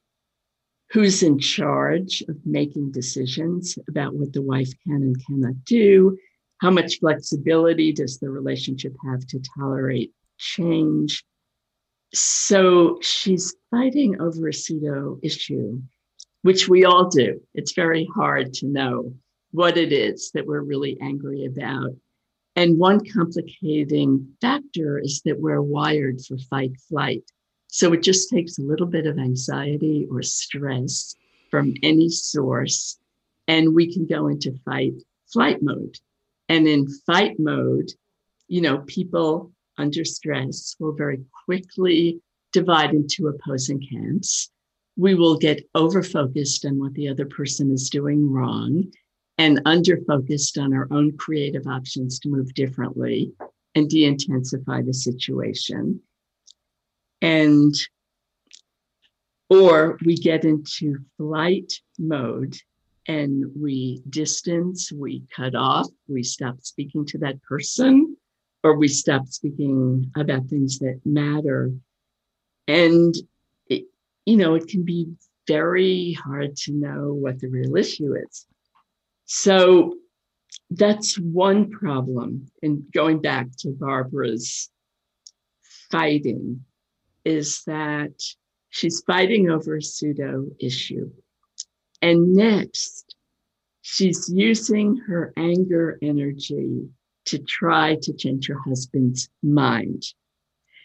[0.91, 6.17] Who's in charge of making decisions about what the wife can and cannot do?
[6.59, 11.23] How much flexibility does the relationship have to tolerate change?
[12.13, 15.81] So she's fighting over a pseudo issue,
[16.41, 17.41] which we all do.
[17.53, 19.13] It's very hard to know
[19.51, 21.91] what it is that we're really angry about.
[22.55, 27.23] And one complicating factor is that we're wired for fight flight.
[27.67, 31.15] So it just takes a little bit of anxiety or stress
[31.51, 32.97] from any source,
[33.47, 34.93] and we can go into fight
[35.31, 35.97] flight mode.
[36.47, 37.91] And in fight mode,
[38.47, 42.21] you know, people under stress will very quickly
[42.51, 44.49] divide into opposing camps.
[44.99, 48.91] We will get over focused on what the other person is doing wrong
[49.37, 53.31] and under focused on our own creative options to move differently
[53.75, 56.01] and de intensify the situation.
[57.21, 57.73] And
[59.49, 62.57] or we get into flight mode
[63.07, 68.17] and we distance, we cut off, we stop speaking to that person,
[68.65, 71.71] or we stop speaking about things that matter.
[72.67, 73.15] And,
[74.25, 75.07] you know, it can be
[75.47, 78.45] very hard to know what the real issue is.
[79.25, 79.95] So
[80.71, 82.47] that's one problem.
[82.61, 84.69] And going back to Barbara's
[85.91, 86.63] fighting,
[87.25, 88.13] is that
[88.69, 91.11] she's fighting over a pseudo issue.
[92.01, 93.15] And next,
[93.81, 96.87] she's using her anger energy
[97.25, 100.03] to try to change her husband's mind.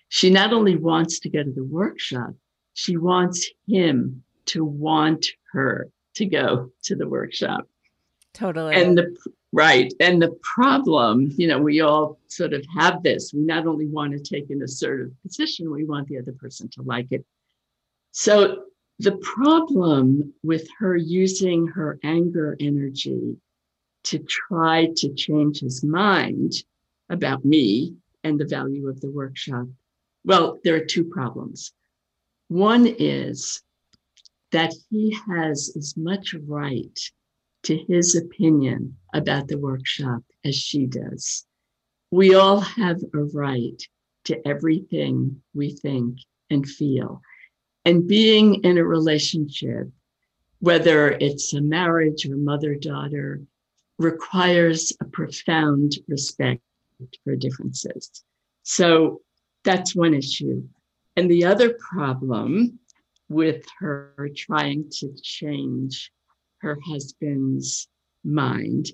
[0.09, 2.35] She not only wants to go to the workshop,
[2.75, 7.67] she wants him to want her to go to the workshop.
[8.35, 8.75] Totally.
[8.75, 9.17] And the
[9.53, 9.93] right.
[10.01, 13.33] And the problem, you know, we all sort of have this.
[13.33, 16.83] We not only want to take an assertive position, we want the other person to
[16.83, 17.25] like it.
[18.11, 18.65] So
[18.99, 23.37] the problem with her using her anger energy
[24.05, 26.53] to try to change his mind
[27.09, 29.67] about me and the value of the workshop,
[30.25, 31.73] well, there are two problems.
[32.55, 33.61] One is
[34.53, 36.97] that he has as much right
[37.64, 41.47] to his opinion about the workshop as she does.
[42.12, 43.83] We all have a right
[44.27, 47.23] to everything we think and feel.
[47.87, 49.88] And being in a relationship,
[50.61, 53.40] whether it's a marriage or mother daughter,
[53.99, 56.62] requires a profound respect
[57.25, 58.23] for differences.
[58.62, 59.23] So
[59.64, 60.62] that's one issue.
[61.16, 62.79] And the other problem
[63.29, 66.12] with her trying to change
[66.59, 67.88] her husband's
[68.24, 68.90] mind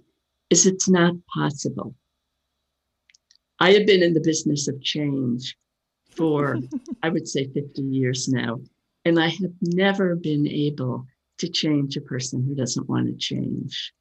[0.51, 1.95] is it's not possible.
[3.59, 5.57] I have been in the business of change
[6.11, 6.59] for,
[7.03, 8.61] I would say, 50 years now.
[9.05, 11.07] And I have never been able
[11.39, 13.93] to change a person who doesn't want to change.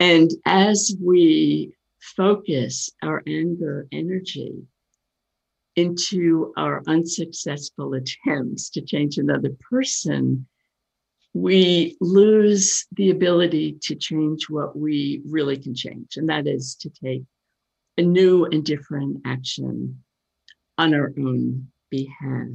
[0.00, 4.66] And as we focus our anger energy
[5.78, 10.46] into our unsuccessful attempts to change another person,
[11.34, 16.90] we lose the ability to change what we really can change, and that is to
[16.90, 17.22] take
[17.96, 20.02] a new and different action
[20.76, 22.48] on our own behalf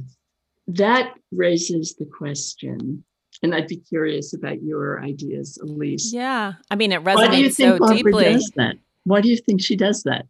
[0.68, 3.04] that raises the question
[3.42, 6.12] and I'd be curious about your ideas, Elise.
[6.14, 8.24] Yeah, I mean, it resonates why do you think so Barbara deeply.
[8.24, 8.76] Does that?
[9.02, 10.26] Why do you think she does that?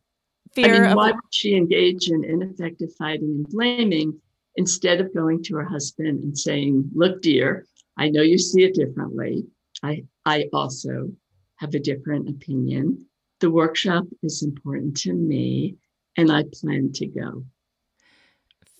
[0.54, 4.20] Fear I mean, of- why would she engage in ineffective fighting and blaming
[4.56, 8.74] instead of going to her husband and saying, "Look, dear, I know you see it
[8.74, 9.46] differently.
[9.82, 11.12] I I also
[11.56, 13.06] have a different opinion.
[13.40, 15.76] The workshop is important to me,
[16.16, 17.44] and I plan to go."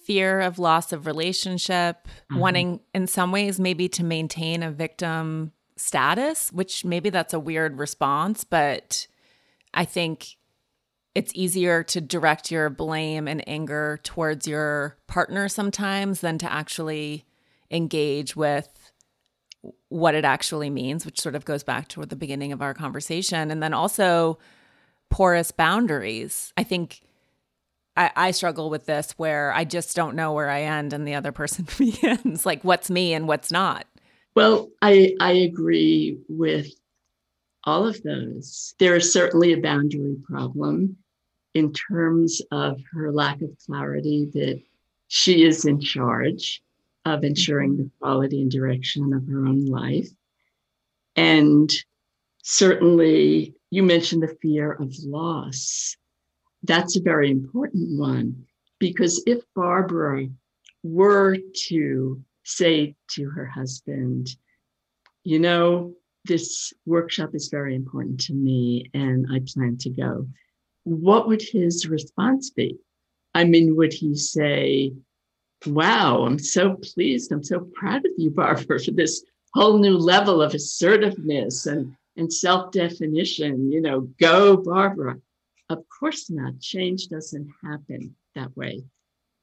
[0.04, 2.38] fear of loss of relationship, mm-hmm.
[2.38, 7.78] wanting in some ways maybe to maintain a victim status, which maybe that's a weird
[7.78, 9.06] response, but
[9.72, 10.36] I think
[11.14, 17.24] it's easier to direct your blame and anger towards your partner sometimes than to actually
[17.70, 18.92] engage with
[19.88, 23.50] what it actually means, which sort of goes back to the beginning of our conversation.
[23.50, 24.38] And then also
[25.08, 26.52] porous boundaries.
[26.56, 27.00] I think
[27.96, 31.14] I, I, struggle with this where I just don't know where I end and the
[31.14, 33.86] other person begins, like what's me and what's not.
[34.34, 36.72] Well, I I agree with
[37.62, 38.74] all of those.
[38.80, 40.96] There is certainly a boundary problem
[41.54, 44.60] in terms of her lack of clarity that
[45.08, 46.62] she is in charge
[47.04, 47.84] of ensuring mm-hmm.
[47.84, 50.08] the quality and direction of her own life.
[51.16, 51.70] And
[52.42, 55.96] certainly, you mentioned the fear of loss.
[56.62, 58.46] That's a very important one
[58.78, 60.26] because if Barbara
[60.82, 61.36] were
[61.68, 64.28] to say to her husband,
[65.22, 65.94] you know,
[66.24, 70.26] this workshop is very important to me and I plan to go,
[70.84, 72.78] what would his response be?
[73.34, 74.92] I mean, would he say,
[75.66, 77.32] Wow, I'm so pleased.
[77.32, 79.24] I'm so proud of you, Barbara, for this
[79.54, 83.72] whole new level of assertiveness and, and self definition.
[83.72, 85.16] You know, go, Barbara.
[85.70, 86.60] Of course not.
[86.60, 88.84] Change doesn't happen that way.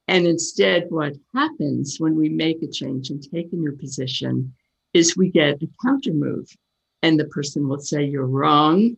[0.07, 4.53] And instead, what happens when we make a change and take a new position
[4.93, 6.47] is we get a counter move.
[7.01, 8.95] And the person will say, You're wrong.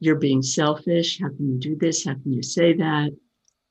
[0.00, 1.20] You're being selfish.
[1.20, 2.04] How can you do this?
[2.04, 3.10] How can you say that?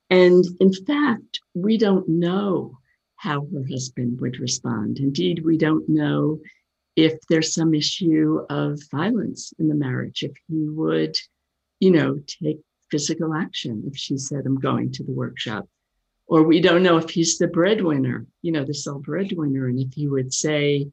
[0.10, 2.78] And in fact, we don't know
[3.16, 5.00] how her husband would respond.
[5.00, 6.40] Indeed, we don't know
[6.96, 11.16] if there's some issue of violence in the marriage, if he would,
[11.80, 12.60] you know, take
[12.90, 15.68] physical action if she said, I'm going to the workshop
[16.30, 19.94] or we don't know if he's the breadwinner, you know, the sole breadwinner, and if
[19.94, 20.88] he would say,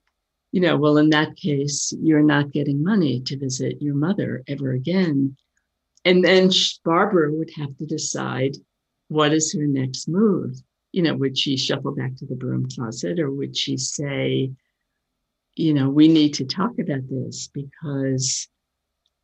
[0.57, 4.71] you know, well, in that case, you're not getting money to visit your mother ever
[4.71, 5.37] again.
[6.07, 6.49] And then
[6.83, 8.57] Barbara would have to decide
[9.09, 10.57] what is her next move.
[10.93, 14.51] You know, would she shuffle back to the broom closet or would she say,
[15.57, 18.49] you know, we need to talk about this because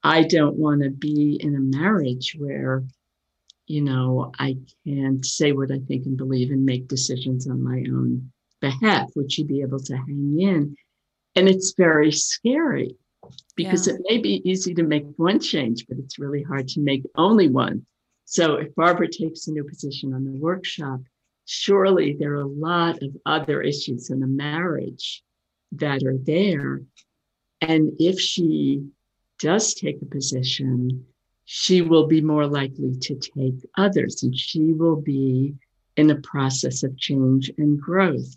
[0.02, 2.84] I don't want to be in a marriage where
[3.68, 7.78] you know, I can't say what I think and believe and make decisions on my
[7.90, 8.30] own
[8.60, 9.08] behalf.
[9.16, 10.76] Would she be able to hang in?
[11.34, 12.96] And it's very scary
[13.56, 13.94] because yeah.
[13.94, 17.48] it may be easy to make one change, but it's really hard to make only
[17.48, 17.86] one.
[18.24, 21.00] So if Barbara takes a new position on the workshop,
[21.44, 25.22] surely there are a lot of other issues in the marriage
[25.72, 26.82] that are there.
[27.60, 28.86] And if she
[29.38, 31.06] does take a position,
[31.44, 35.54] she will be more likely to take others and she will be
[35.96, 38.36] in a process of change and growth.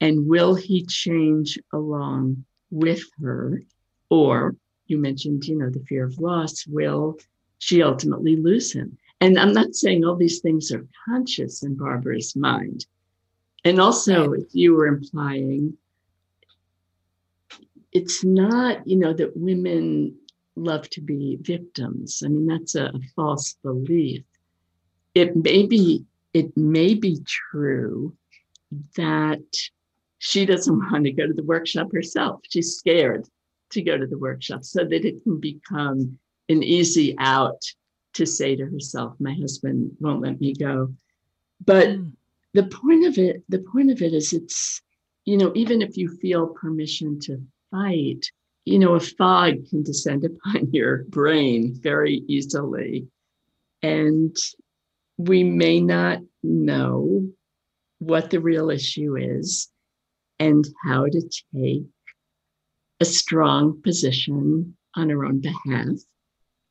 [0.00, 3.62] And will he change along with her?
[4.08, 7.18] Or you mentioned, you know, the fear of loss, will
[7.58, 8.96] she ultimately lose him?
[9.20, 12.86] And I'm not saying all these things are conscious in Barbara's mind.
[13.64, 15.76] And also, if you were implying,
[17.92, 20.16] it's not, you know, that women
[20.56, 22.22] love to be victims.
[22.24, 24.24] I mean, that's a, a false belief.
[25.14, 28.14] It may be it may be true
[28.96, 29.42] that
[30.20, 32.40] she doesn't want to go to the workshop herself.
[32.48, 33.26] She's scared
[33.70, 36.18] to go to the workshop so that it can become
[36.48, 37.62] an easy out
[38.14, 40.92] to say to herself, my husband won't let me go.
[41.64, 42.12] But mm.
[42.54, 44.82] the point of it, the point of it is it's,
[45.24, 47.40] you know, even if you feel permission to
[47.70, 48.26] fight,
[48.64, 53.06] you know, a fog can descend upon your brain very easily.
[53.82, 54.36] And
[55.16, 57.30] we may not know
[58.00, 59.70] what the real issue is
[60.40, 61.20] and how to
[61.54, 61.84] take
[62.98, 65.98] a strong position on our own behalf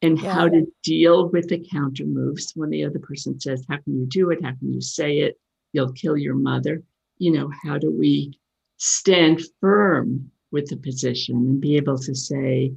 [0.01, 0.33] and yeah.
[0.33, 4.05] how to deal with the counter moves when the other person says, How can you
[4.07, 4.43] do it?
[4.43, 5.39] How can you say it?
[5.71, 6.83] You'll kill your mother.
[7.17, 8.39] You know, how do we
[8.77, 12.73] stand firm with the position and be able to say,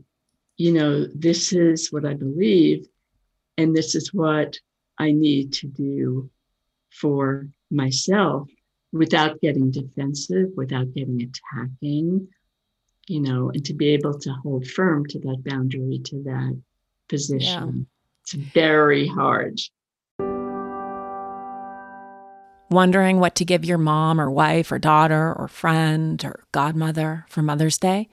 [0.56, 2.86] you know, this is what I believe,
[3.56, 4.58] and this is what
[4.98, 6.30] I need to do
[6.90, 8.48] for myself
[8.92, 12.28] without getting defensive, without getting attacking,
[13.08, 16.60] you know, and to be able to hold firm to that boundary, to that
[17.08, 17.76] position.
[17.76, 17.82] Yeah.
[18.22, 19.60] It's very hard.
[22.70, 27.42] Wondering what to give your mom or wife or daughter or friend or godmother for
[27.42, 28.08] Mother's Day?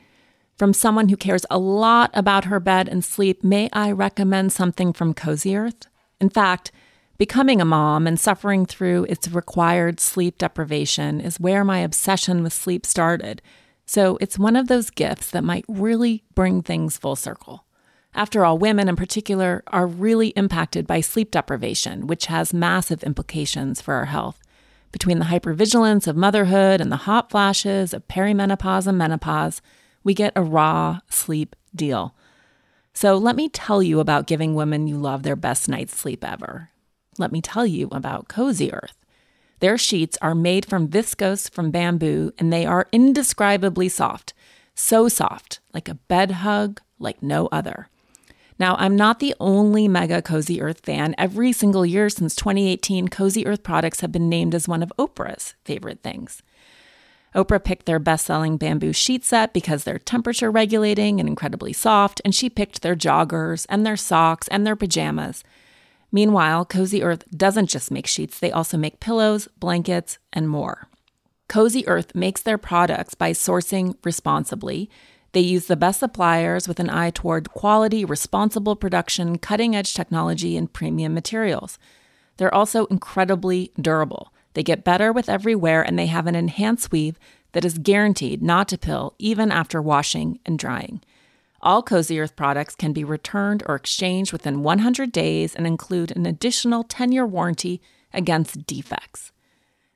[0.58, 4.92] From someone who cares a lot about her bed and sleep, may I recommend something
[4.92, 5.88] from Cozy Earth?
[6.20, 6.74] In fact,
[7.20, 12.54] becoming a mom and suffering through its required sleep deprivation is where my obsession with
[12.54, 13.42] sleep started.
[13.86, 17.66] So it's one of those gifts that might really bring things full circle.
[18.16, 23.82] After all, women in particular are really impacted by sleep deprivation, which has massive implications
[23.82, 24.40] for our health.
[24.94, 29.62] Between the hypervigilance of motherhood and the hot flashes of perimenopause and menopause,
[30.06, 32.16] we get a raw sleep deal.
[32.94, 36.70] So let me tell you about giving women you love their best night's sleep ever.
[37.20, 38.96] Let me tell you about Cozy Earth.
[39.60, 44.34] Their sheets are made from viscose from bamboo and they are indescribably soft.
[44.74, 47.90] So soft, like a bed hug, like no other.
[48.58, 51.14] Now, I'm not the only mega Cozy Earth fan.
[51.18, 55.56] Every single year since 2018, Cozy Earth products have been named as one of Oprah's
[55.66, 56.42] favorite things.
[57.36, 62.22] Oprah picked their best selling bamboo sheet set because they're temperature regulating and incredibly soft,
[62.24, 65.44] and she picked their joggers and their socks and their pajamas.
[66.12, 70.88] Meanwhile, Cozy Earth doesn't just make sheets, they also make pillows, blankets, and more.
[71.48, 74.90] Cozy Earth makes their products by sourcing responsibly.
[75.32, 80.58] They use the best suppliers with an eye toward quality, responsible production, cutting edge technology,
[80.58, 81.78] and premium materials.
[82.38, 84.34] They're also incredibly durable.
[84.54, 87.20] They get better with every wear, and they have an enhanced weave
[87.52, 91.02] that is guaranteed not to pill even after washing and drying.
[91.62, 96.26] All Cozy Earth products can be returned or exchanged within 100 days and include an
[96.26, 97.82] additional 10 year warranty
[98.14, 99.32] against defects.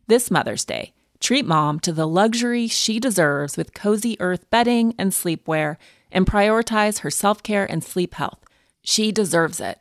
[0.07, 5.11] This Mother's Day, treat mom to the luxury she deserves with Cozy Earth bedding and
[5.11, 5.77] sleepwear
[6.11, 8.39] and prioritize her self care and sleep health.
[8.81, 9.79] She deserves it.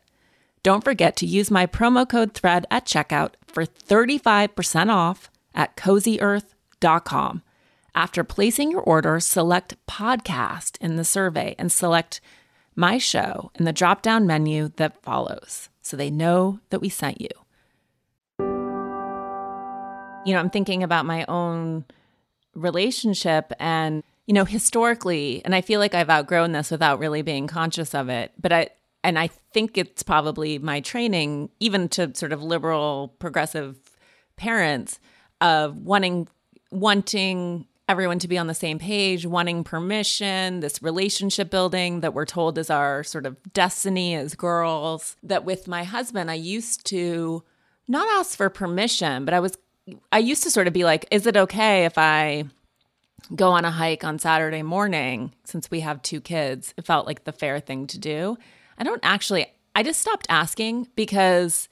[0.63, 7.43] Don't forget to use my promo code THREAD at checkout for 35% off at cozyearth.com.
[7.95, 12.23] After placing your order, select podcast in the survey and select
[12.75, 17.21] my show in the drop down menu that follows so they know that we sent
[17.21, 17.29] you.
[20.25, 21.85] You know, I'm thinking about my own
[22.55, 27.47] relationship and, you know, historically, and I feel like I've outgrown this without really being
[27.47, 28.69] conscious of it, but I,
[29.05, 33.77] and I think it's probably my training, even to sort of liberal, progressive
[34.37, 34.99] parents,
[35.43, 36.29] of wanting
[36.71, 42.25] wanting everyone to be on the same page, wanting permission, this relationship building that we're
[42.25, 45.17] told is our sort of destiny as girls.
[45.23, 47.43] That with my husband, I used to
[47.89, 49.57] not ask for permission, but I was
[50.13, 52.45] I used to sort of be like, is it okay if I
[53.35, 56.73] go on a hike on Saturday morning since we have two kids?
[56.77, 58.37] It felt like the fair thing to do.
[58.79, 61.69] I don't actually, I just stopped asking because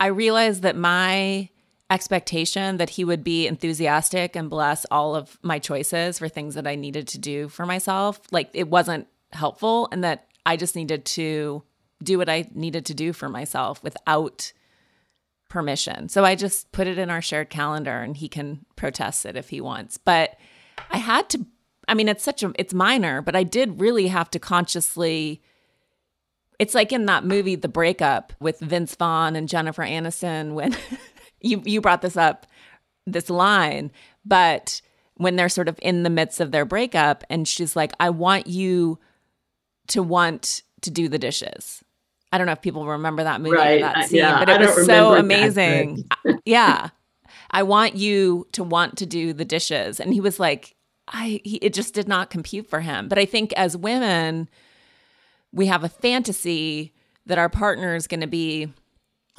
[0.00, 1.50] I realized that my
[1.92, 6.66] expectation that he would be enthusiastic and bless all of my choices for things that
[6.66, 11.04] I needed to do for myself, like it wasn't helpful and that I just needed
[11.04, 11.62] to
[12.02, 14.52] do what I needed to do for myself without
[15.50, 16.08] permission.
[16.08, 19.50] So I just put it in our shared calendar and he can protest it if
[19.50, 19.98] he wants.
[19.98, 20.36] But
[20.90, 21.44] I had to
[21.88, 25.42] I mean it's such a it's minor, but I did really have to consciously
[26.58, 30.74] it's like in that movie The Breakup with Vince Vaughn and Jennifer Aniston when
[31.42, 32.46] you you brought this up
[33.06, 33.90] this line,
[34.24, 34.80] but
[35.14, 38.46] when they're sort of in the midst of their breakup and she's like I want
[38.46, 38.98] you
[39.88, 41.82] to want to do the dishes.
[42.32, 43.82] I don't know if people remember that movie right.
[43.82, 46.08] that scene, yeah, but it was so amazing.
[46.46, 46.88] yeah.
[47.50, 50.00] I want you to want to do the dishes.
[50.00, 50.74] And he was like,
[51.08, 53.08] I he, it just did not compute for him.
[53.08, 54.48] But I think as women,
[55.52, 56.94] we have a fantasy
[57.26, 58.72] that our partner is going to be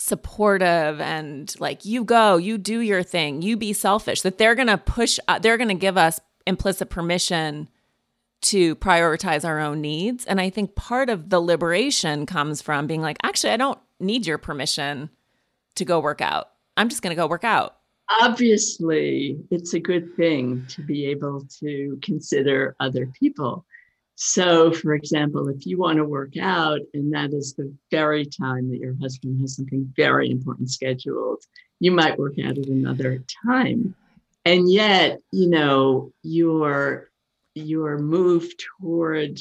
[0.03, 4.67] supportive and like you go you do your thing you be selfish that they're going
[4.67, 7.69] to push uh, they're going to give us implicit permission
[8.41, 10.25] to prioritize our own needs.
[10.25, 14.27] And i think part of the liberation comes from being like actually i don't need
[14.27, 15.09] your permission
[15.75, 16.49] to go work out.
[16.75, 17.77] I'm just going to go work out.
[18.19, 23.65] Obviously it's a good thing to be able to consider other people
[24.15, 28.69] so, for example, if you want to work out and that is the very time
[28.69, 31.41] that your husband has something very important scheduled,
[31.79, 33.95] you might work out at another time.
[34.45, 37.09] And yet, you know, your
[37.55, 38.49] your move
[38.79, 39.39] toward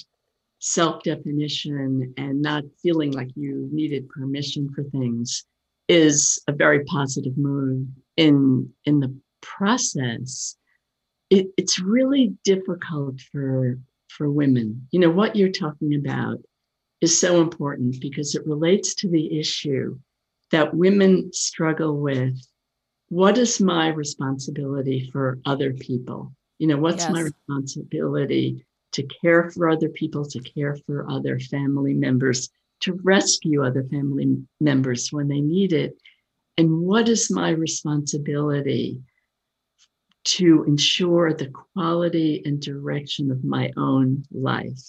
[0.59, 5.45] self-definition and not feeling like you needed permission for things
[5.89, 10.57] is a very positive move in in the process.
[11.31, 13.79] It, it's really difficult for
[14.17, 14.87] for women.
[14.91, 16.39] You know, what you're talking about
[17.01, 19.99] is so important because it relates to the issue
[20.51, 22.39] that women struggle with.
[23.09, 26.33] What is my responsibility for other people?
[26.59, 27.13] You know, what's yes.
[27.13, 32.51] my responsibility to care for other people, to care for other family members,
[32.81, 35.97] to rescue other family members when they need it?
[36.57, 39.01] And what is my responsibility
[40.25, 44.81] to ensure the quality and direction of my own life,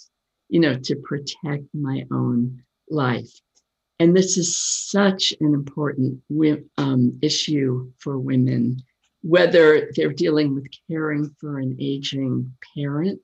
[0.48, 3.30] you know, to protect my own life.
[3.98, 6.20] And this is such an important
[6.78, 8.82] um, issue for women,
[9.22, 13.20] whether they're dealing with caring for an aging parent,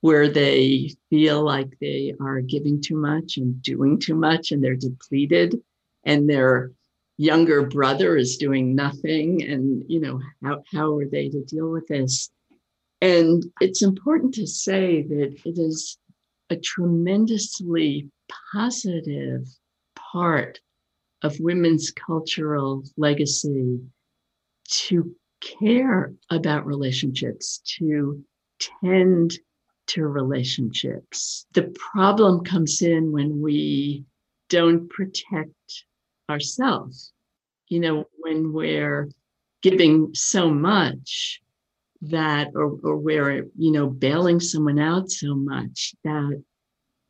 [0.00, 4.76] where they feel like they are giving too much and doing too much and they're
[4.76, 5.60] depleted
[6.04, 6.72] and their
[7.20, 11.86] younger brother is doing nothing and you know how, how are they to deal with
[11.88, 12.30] this
[13.02, 15.98] and it's important to say that it is
[16.50, 18.08] a tremendously
[18.52, 19.46] positive
[19.94, 20.60] part
[21.22, 23.80] of women's cultural legacy
[24.68, 28.22] to care about relationships, to
[28.82, 29.38] tend
[29.86, 31.46] to relationships.
[31.52, 34.04] The problem comes in when we
[34.48, 35.84] don't protect
[36.30, 37.12] ourselves.
[37.68, 39.08] You know, when we're
[39.62, 41.40] giving so much
[42.02, 46.42] that, or, or we're, you know, bailing someone out so much that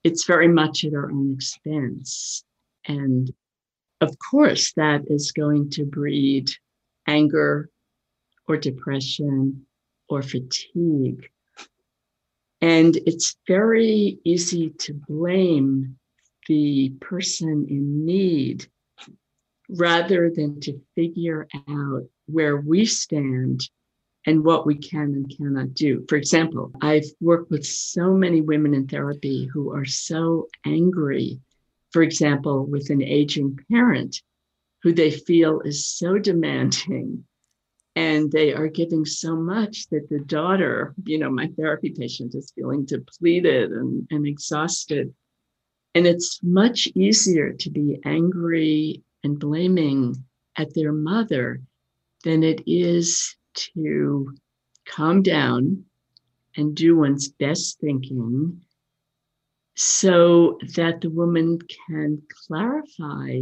[0.03, 2.45] it's very much at our own expense.
[2.87, 3.31] And
[4.01, 6.51] of course, that is going to breed
[7.07, 7.71] anger
[8.49, 9.67] or depression
[10.09, 11.31] or fatigue.
[12.61, 15.97] And it's very easy to blame
[16.47, 18.67] the person in need
[19.77, 23.69] rather than to figure out where we stand
[24.27, 26.05] and what we can and cannot do.
[26.09, 31.41] For example, I've worked with so many women in therapy who are so angry,
[31.91, 34.23] for example, with an aging parent
[34.83, 37.25] who they feel is so demanding
[37.97, 42.53] and they are giving so much that the daughter, you know, my therapy patient is
[42.55, 45.13] feeling depleted and, and exhausted.
[45.95, 50.15] And it's much easier to be angry and blaming
[50.57, 51.61] at their mother
[52.25, 54.35] than it is to
[54.87, 55.85] calm down
[56.57, 58.61] and do one's best thinking
[59.75, 63.41] so that the woman can clarify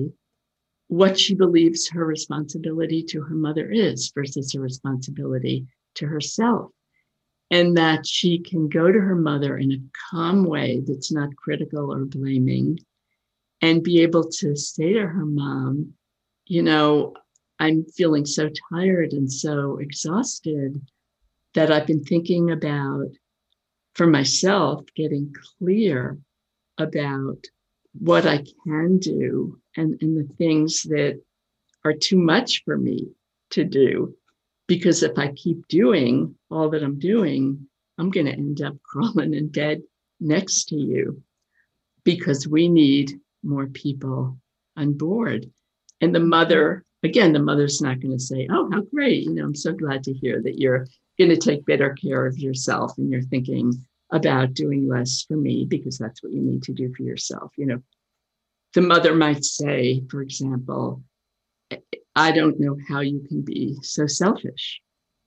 [0.88, 6.70] what she believes her responsibility to her mother is versus her responsibility to herself.
[7.50, 9.78] And that she can go to her mother in a
[10.10, 12.78] calm way that's not critical or blaming
[13.60, 15.94] and be able to say to her mom,
[16.46, 17.14] you know,
[17.58, 20.80] I'm feeling so tired and so exhausted
[21.54, 23.08] that I've been thinking about
[23.94, 26.18] for myself getting clear
[26.78, 27.44] about
[27.98, 31.20] what I can do and, and the things that
[31.84, 33.08] are too much for me
[33.50, 34.14] to do.
[34.68, 37.66] Because if I keep doing all that I'm doing,
[37.98, 39.82] I'm going to end up crawling in bed
[40.20, 41.22] next to you
[42.04, 44.38] because we need more people
[44.76, 45.50] on board.
[46.00, 49.24] And the mother again, the mother's not going to say, Oh, how great.
[49.24, 50.86] You know, I'm so glad to hear that you're
[51.18, 53.72] going to take better care of yourself and you're thinking
[54.10, 57.52] about doing less for me because that's what you need to do for yourself.
[57.56, 57.82] You know,
[58.74, 61.02] the mother might say, for example,
[62.16, 64.80] I don't know how you can be so selfish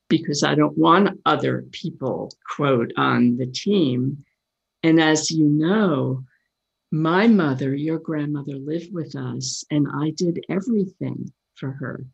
[0.09, 4.26] because I don't want other people, quote, on the team.
[4.84, 6.24] And as you know,
[6.91, 12.05] my mother, your grandmother, lived with us, and I did everything for her.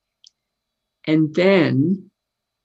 [1.05, 2.11] And then,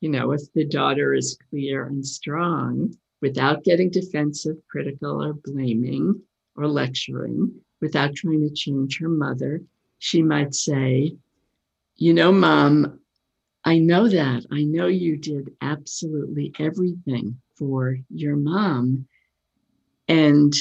[0.00, 6.20] you know, if the daughter is clear and strong, without getting defensive, critical, or blaming
[6.56, 9.62] or lecturing, without trying to change her mother,
[9.98, 11.16] she might say,
[11.96, 13.00] You know, mom,
[13.64, 14.44] I know that.
[14.50, 19.06] I know you did absolutely everything for your mom.
[20.08, 20.52] And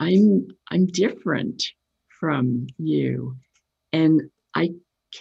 [0.00, 1.62] I'm I'm different
[2.18, 3.36] from you.
[3.92, 4.22] And
[4.54, 4.70] I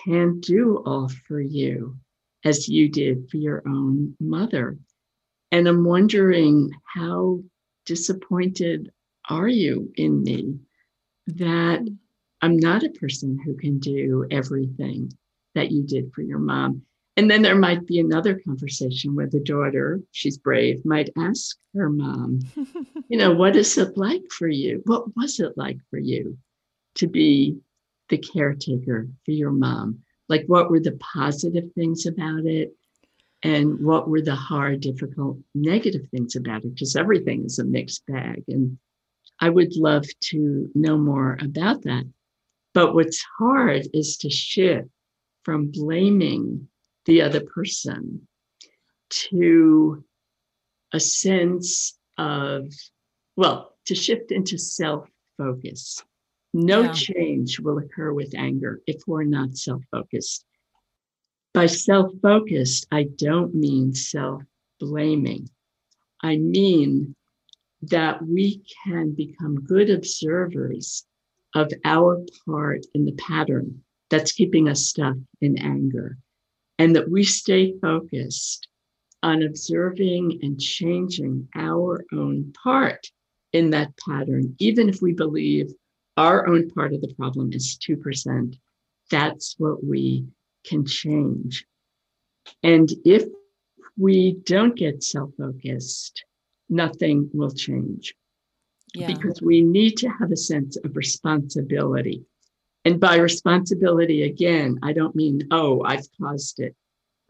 [0.06, 1.98] can't do all for you
[2.46, 4.78] as you did for your own mother.
[5.52, 7.44] And I'm wondering how
[7.86, 8.92] disappointed
[9.30, 10.60] are you in me
[11.28, 11.88] that
[12.42, 15.12] I'm not a person who can do everything
[15.56, 16.84] that you did for your mom.
[17.20, 21.90] And then there might be another conversation where the daughter, she's brave, might ask her
[21.90, 22.40] mom,
[23.10, 24.82] you know, what is it like for you?
[24.86, 26.38] What was it like for you
[26.96, 27.58] to be
[28.08, 30.00] the caretaker for your mom?
[30.30, 32.74] Like, what were the positive things about it?
[33.44, 36.74] And what were the hard, difficult, negative things about it?
[36.74, 38.46] Because everything is a mixed bag.
[38.48, 38.78] And
[39.42, 42.06] I would love to know more about that.
[42.74, 44.88] But what's hard is to shift
[45.44, 46.70] from blaming
[47.06, 48.28] the other person
[49.10, 50.04] to
[50.94, 52.72] a sense of,
[53.36, 56.04] well, to shift into self focus.
[56.54, 56.92] No yeah.
[56.94, 60.46] change will occur with anger if we're not self focused.
[61.54, 64.44] By self focused, I don't mean self
[64.80, 65.50] blaming.
[66.22, 67.16] I mean
[67.84, 71.06] that we can become good observers
[71.56, 76.18] of our part in the pattern that's keeping us stuck in anger,
[76.80, 78.68] and that we stay focused
[79.22, 83.06] on observing and changing our own part
[83.52, 85.72] in that pattern, even if we believe
[86.18, 88.58] our own part of the problem is 2%.
[89.12, 90.26] That's what we
[90.66, 91.66] can change.
[92.64, 93.26] And if
[93.98, 96.24] we don't get self focused,
[96.70, 98.16] nothing will change.
[98.94, 99.08] Yeah.
[99.08, 102.24] Because we need to have a sense of responsibility.
[102.90, 106.76] And by responsibility, again, I don't mean, oh, I've caused it.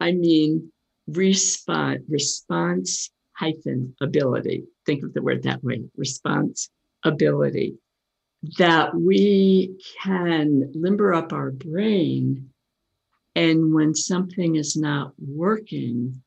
[0.00, 0.72] I mean,
[1.06, 4.64] response, response hyphen ability.
[4.86, 6.70] Think of the word that way response
[7.04, 7.74] ability.
[8.56, 12.48] That we can limber up our brain.
[13.34, 16.22] And when something is not working,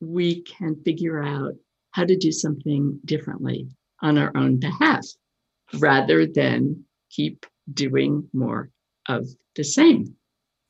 [0.00, 1.52] we can figure out
[1.90, 3.68] how to do something differently
[4.00, 5.04] on our own behalf
[5.74, 8.70] rather than keep doing more
[9.08, 10.16] of the same.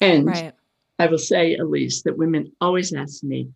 [0.00, 0.54] And right.
[0.98, 3.50] I will say, Elise, that women always ask me,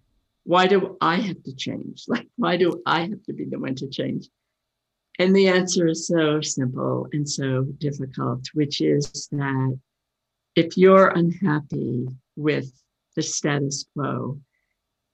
[0.44, 2.04] why do I have to change?
[2.08, 4.28] Like, why do I have to be the one to change?
[5.18, 9.78] And the answer is so simple and so difficult, which is that
[10.56, 12.70] if you're unhappy with
[13.14, 14.40] the status quo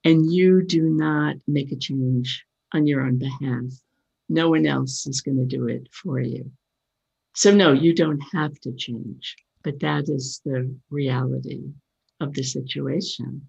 [0.03, 3.71] and you do not make a change on your own behalf,
[4.27, 6.51] no one else is going to do it for you.
[7.33, 11.61] So, no, you don't have to change, but that is the reality
[12.19, 13.47] of the situation.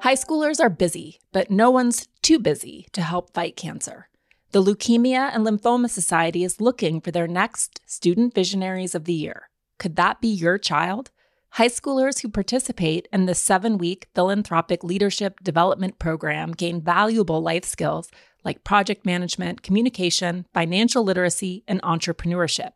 [0.00, 4.08] High schoolers are busy, but no one's too busy to help fight cancer.
[4.52, 9.50] The Leukemia and Lymphoma Society is looking for their next Student Visionaries of the Year.
[9.78, 11.10] Could that be your child?
[11.56, 17.64] High schoolers who participate in the seven week philanthropic leadership development program gain valuable life
[17.64, 18.10] skills
[18.44, 22.72] like project management, communication, financial literacy, and entrepreneurship.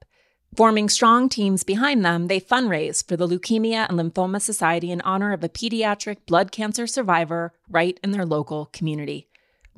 [0.57, 5.35] Forming strong teams behind them, they fundraise for the Leukemia and Lymphoma Society in honor
[5.35, 9.29] of a pediatric blood cancer survivor right in their local community.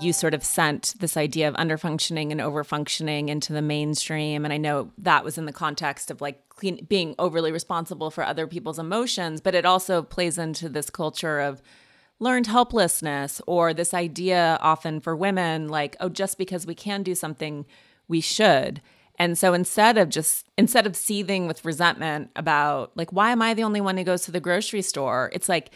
[0.00, 4.44] You sort of sent this idea of underfunctioning and overfunctioning into the mainstream.
[4.44, 8.24] And I know that was in the context of like clean, being overly responsible for
[8.24, 11.60] other people's emotions, but it also plays into this culture of
[12.18, 17.14] learned helplessness or this idea often for women like, oh, just because we can do
[17.14, 17.66] something,
[18.08, 18.80] we should.
[19.18, 23.52] And so instead of just instead of seething with resentment about like why am I
[23.52, 25.28] the only one who goes to the grocery store?
[25.34, 25.72] It's like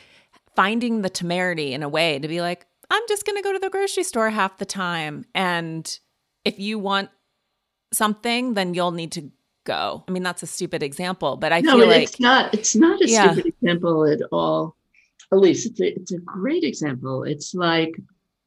[0.56, 3.58] finding the temerity in a way to be like I'm just going to go to
[3.58, 5.98] the grocery store half the time and
[6.44, 7.10] if you want
[7.92, 9.30] something then you'll need to
[9.64, 10.04] go.
[10.06, 13.00] I mean that's a stupid example, but I no, feel like it's not it's not
[13.00, 13.32] a yeah.
[13.32, 14.76] stupid example at all.
[15.32, 17.24] Elise, it's a, it's a great example.
[17.24, 17.96] It's like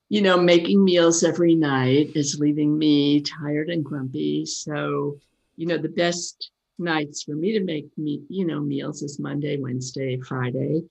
[0.09, 4.45] you know, making meals every night is leaving me tired and grumpy.
[4.45, 5.17] So,
[5.57, 9.57] you know, the best nights for me to make me, you know, meals is Monday,
[9.57, 10.83] Wednesday, Friday.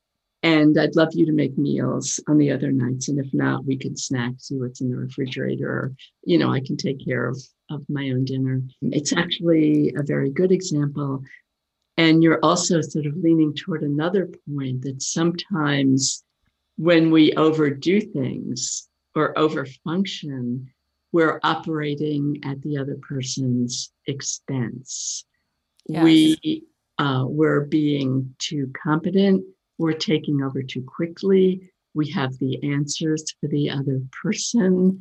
[0.54, 3.08] And I'd love you to make meals on the other nights.
[3.08, 5.68] And if not, we could snack, see what's in the refrigerator.
[5.68, 5.84] Or,
[6.22, 7.36] you know, I can take care of,
[7.68, 8.62] of my own dinner.
[8.80, 11.24] It's actually a very good example.
[11.96, 16.22] And you're also sort of leaning toward another point that sometimes
[16.76, 20.66] when we overdo things, or overfunction,
[21.10, 25.24] we're operating at the other person's expense.
[25.88, 26.04] Yes.
[26.04, 26.64] We
[26.98, 29.44] uh, we're being too competent.
[29.78, 31.70] We're taking over too quickly.
[31.94, 35.00] We have the answers for the other person.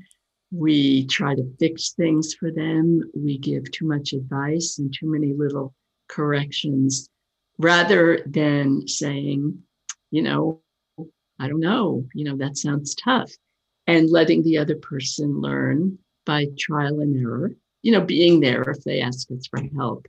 [0.51, 3.01] We try to fix things for them.
[3.15, 5.73] We give too much advice and too many little
[6.07, 7.09] corrections
[7.57, 9.61] rather than saying,
[10.11, 10.61] you know,
[11.39, 13.32] I don't know, you know, that sounds tough
[13.88, 17.51] and letting the other person learn by trial and error,
[17.82, 20.07] you know, being there if they ask us for help.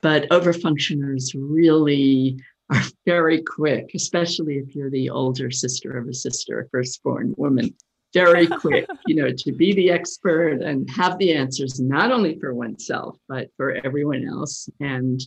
[0.00, 2.40] But overfunctioners really
[2.70, 7.74] are very quick, especially if you're the older sister of a sister, a firstborn woman,
[8.12, 12.54] very quick, you know, to be the expert and have the answers, not only for
[12.54, 14.68] oneself, but for everyone else.
[14.80, 15.20] And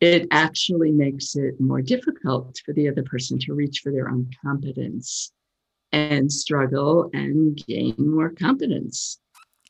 [0.00, 4.30] it actually makes it more difficult for the other person to reach for their own
[4.42, 5.32] competence
[5.92, 9.18] and struggle and gain more competence.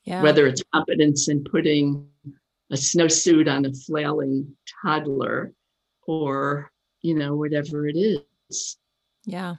[0.05, 0.23] Yeah.
[0.23, 2.07] Whether it's competence in putting
[2.71, 5.53] a snowsuit on a flailing toddler
[6.07, 6.70] or,
[7.03, 8.76] you know, whatever it is.
[9.24, 9.57] Yeah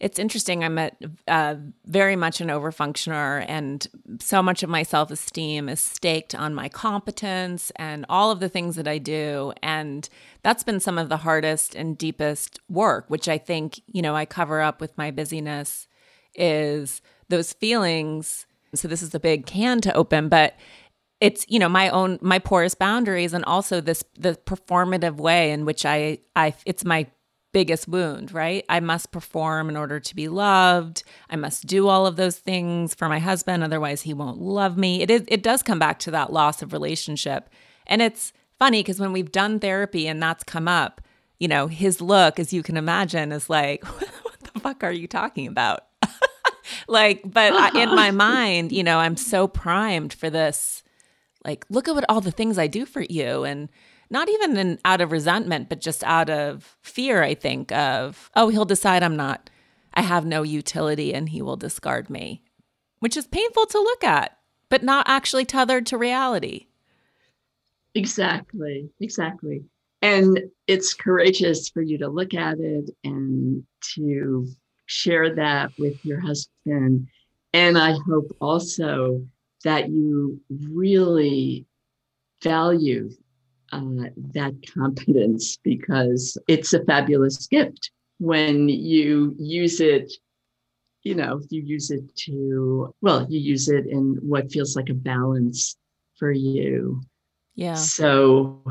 [0.00, 0.64] it's interesting.
[0.64, 0.90] I'm a,
[1.28, 3.86] uh, very much an overfunctioner, and
[4.18, 8.48] so much of my self esteem is staked on my competence and all of the
[8.48, 9.52] things that I do.
[9.62, 10.08] And
[10.42, 14.24] that's been some of the hardest and deepest work, which I think, you know, I
[14.24, 15.86] cover up with my busyness,
[16.34, 18.46] is those feelings.
[18.74, 20.54] So this is a big can to open, but
[21.20, 25.64] it's you know my own my porous boundaries and also this the performative way in
[25.64, 27.06] which i i it's my
[27.52, 28.64] biggest wound, right?
[28.68, 31.02] I must perform in order to be loved.
[31.28, 35.02] I must do all of those things for my husband otherwise he won't love me.
[35.02, 37.48] It is it does come back to that loss of relationship.
[37.86, 41.00] And it's funny because when we've done therapy and that's come up,
[41.38, 43.84] you know, his look as you can imagine is like
[44.22, 45.86] what the fuck are you talking about?
[46.88, 50.82] like but I, in my mind, you know, I'm so primed for this
[51.44, 53.68] like look at what all the things I do for you and
[54.10, 58.48] not even in, out of resentment, but just out of fear, I think, of, oh,
[58.48, 59.48] he'll decide I'm not,
[59.94, 62.42] I have no utility and he will discard me,
[62.98, 64.36] which is painful to look at,
[64.68, 66.66] but not actually tethered to reality.
[67.94, 69.62] Exactly, exactly.
[70.02, 73.64] And it's courageous for you to look at it and
[73.94, 74.48] to
[74.86, 77.06] share that with your husband.
[77.52, 79.22] And I hope also
[79.64, 81.66] that you really
[82.42, 83.10] value
[83.72, 87.90] uh, that competence because it's a fabulous gift.
[88.18, 90.12] When you use it
[91.02, 94.94] you know you use it to well you use it in what feels like a
[94.94, 95.76] balance
[96.18, 97.00] for you.
[97.54, 97.74] Yeah.
[97.74, 98.62] So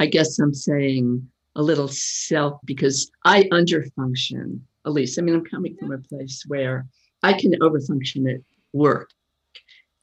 [0.00, 5.44] i guess i'm saying a little self because i underfunction at least i mean i'm
[5.44, 6.86] coming from a place where
[7.22, 8.40] i can overfunction at
[8.72, 9.10] work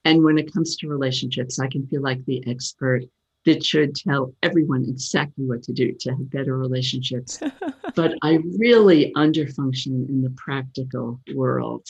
[0.07, 3.03] and when it comes to relationships i can feel like the expert
[3.47, 7.39] that should tell everyone exactly what to do to have better relationships.
[7.95, 11.87] but I really underfunction in the practical world.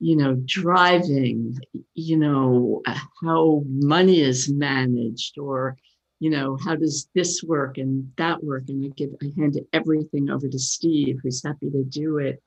[0.00, 1.58] You know, driving,
[1.94, 2.82] you know,
[3.22, 5.76] how money is managed, or,
[6.20, 8.64] you know, how does this work and that work?
[8.68, 12.42] And I give, I hand everything over to Steve, who's happy to do it.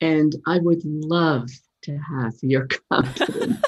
[0.00, 1.50] And I would love
[1.82, 3.62] to have your confidence.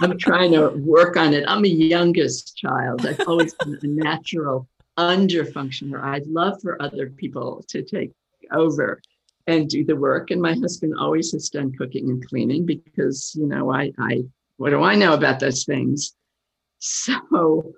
[0.00, 1.44] I'm trying to work on it.
[1.48, 3.04] I'm a youngest child.
[3.04, 6.02] I've always been a natural underfunctioner.
[6.02, 8.12] I'd love for other people to take
[8.52, 9.00] over
[9.46, 10.30] and do the work.
[10.30, 14.22] And my husband always has done cooking and cleaning because, you know, I, I
[14.58, 16.14] what do I know about those things?
[16.80, 17.72] So,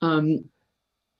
[0.00, 0.44] um,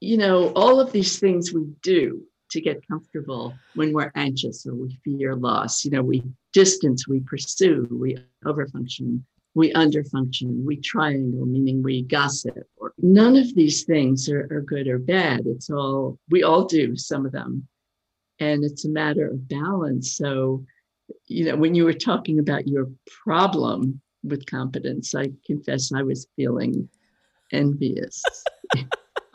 [0.00, 4.74] you know, all of these things we do to get comfortable when we're anxious or
[4.74, 5.84] we fear loss.
[5.84, 9.22] You know, we distance, we pursue, we overfunction,
[9.57, 12.68] we underfunction, we triangle, meaning we gossip.
[12.76, 15.46] Or none of these things are, are good or bad.
[15.46, 17.66] It's all, we all do some of them.
[18.38, 20.14] And it's a matter of balance.
[20.14, 20.62] So,
[21.24, 22.90] you know, when you were talking about your
[23.24, 26.90] problem with competence, I confess I was feeling
[27.50, 28.22] envious.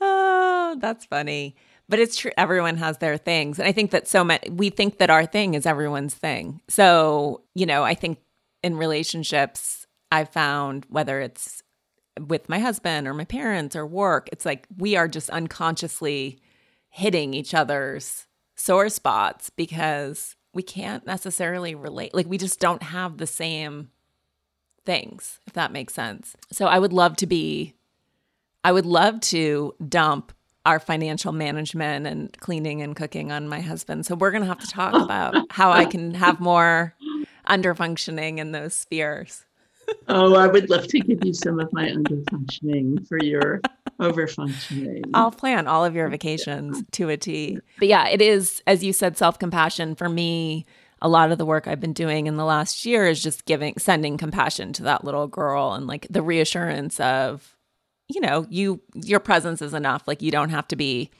[0.00, 1.56] oh, that's funny.
[1.88, 2.32] But it's true.
[2.36, 3.58] Everyone has their things.
[3.58, 6.60] And I think that so much, we think that our thing is everyone's thing.
[6.68, 8.18] So, you know, I think
[8.62, 11.62] in relationships, I've found whether it's
[12.26, 16.40] with my husband or my parents or work, it's like we are just unconsciously
[16.90, 18.26] hitting each other's
[18.56, 22.14] sore spots because we can't necessarily relate.
[22.14, 23.90] Like we just don't have the same
[24.84, 26.34] things, if that makes sense.
[26.50, 27.74] So I would love to be,
[28.64, 30.32] I would love to dump
[30.66, 34.06] our financial management and cleaning and cooking on my husband.
[34.06, 36.94] So we're going to have to talk about how I can have more
[37.48, 39.44] underfunctioning in those spheres.
[40.08, 43.62] oh, I would love to give you some of my underfunctioning for your
[44.00, 45.02] overfunctioning.
[45.14, 47.58] I'll plan all of your vacations to a T.
[47.78, 49.94] But yeah, it is, as you said, self compassion.
[49.94, 50.66] For me,
[51.00, 53.74] a lot of the work I've been doing in the last year is just giving,
[53.78, 57.56] sending compassion to that little girl and like the reassurance of,
[58.08, 60.06] you know, you your presence is enough.
[60.06, 61.10] Like you don't have to be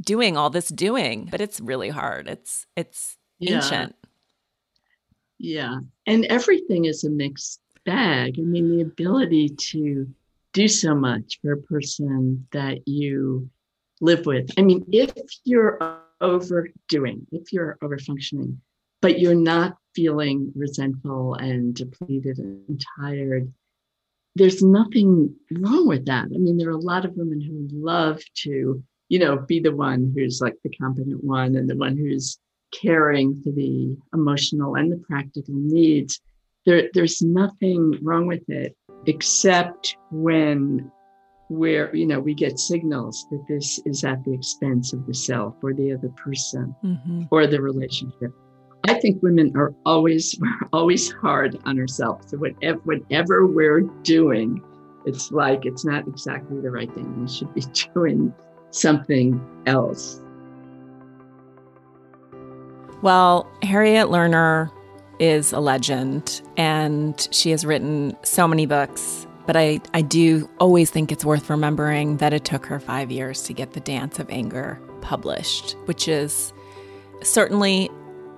[0.00, 2.28] doing all this doing, but it's really hard.
[2.28, 3.56] It's it's yeah.
[3.56, 3.96] ancient.
[5.38, 5.78] Yeah.
[6.06, 8.36] And everything is a mixed bag.
[8.38, 10.06] I mean, the ability to
[10.52, 13.48] do so much for a person that you
[14.00, 14.50] live with.
[14.58, 15.12] I mean, if
[15.44, 15.78] you're
[16.20, 18.56] overdoing, if you're overfunctioning,
[19.02, 23.52] but you're not feeling resentful and depleted and tired,
[24.36, 26.26] there's nothing wrong with that.
[26.26, 29.74] I mean, there are a lot of women who love to, you know, be the
[29.74, 32.38] one who's like the competent one and the one who's
[32.70, 36.20] caring for the emotional and the practical needs.
[36.66, 38.76] There, there's nothing wrong with it,
[39.06, 40.90] except when
[41.48, 45.54] where you know we get signals that this is at the expense of the self
[45.62, 47.22] or the other person mm-hmm.
[47.30, 48.32] or the relationship
[48.88, 50.38] i think women are always
[50.72, 52.30] always hard on ourselves.
[52.30, 54.62] So whatever whatever we're doing
[55.04, 57.22] it's like it's not exactly the right thing.
[57.22, 57.60] We should be
[57.94, 58.34] doing
[58.70, 60.20] something else.
[63.02, 64.70] Well harriet lerner
[65.18, 70.90] is a legend and she has written so many books but I, I do always
[70.90, 74.28] think it's worth remembering that it took her five years to get The Dance of
[74.28, 76.52] Anger published, which is
[77.22, 77.88] certainly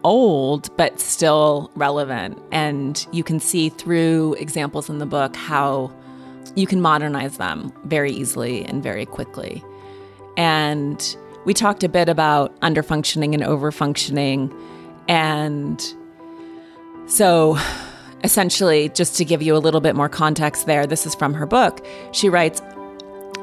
[0.04, 2.40] old, but still relevant.
[2.52, 5.92] And you can see through examples in the book how
[6.54, 9.62] you can modernize them very easily and very quickly.
[10.36, 14.54] And we talked a bit about underfunctioning and overfunctioning.
[15.08, 15.82] And
[17.06, 17.58] so
[18.24, 21.46] Essentially, just to give you a little bit more context there, this is from her
[21.46, 21.86] book.
[22.12, 22.60] She writes,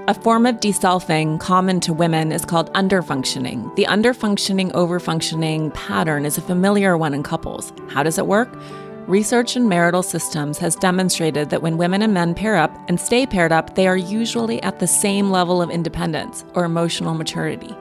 [0.07, 3.75] a form of deselfing common to women is called underfunctioning.
[3.75, 7.73] The underfunctioning overfunctioning pattern is a familiar one in couples.
[7.89, 8.55] How does it work?
[9.07, 13.25] Research in marital systems has demonstrated that when women and men pair up and stay
[13.25, 17.75] paired up, they are usually at the same level of independence or emotional maturity.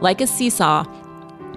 [0.00, 0.86] Like a seesaw,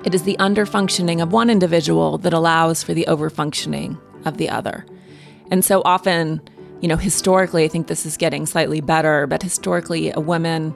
[0.04, 4.86] it is the underfunctioning of one individual that allows for the overfunctioning of the other.
[5.52, 6.42] And so often,
[6.82, 10.74] you know, historically, I think this is getting slightly better, but historically, a woman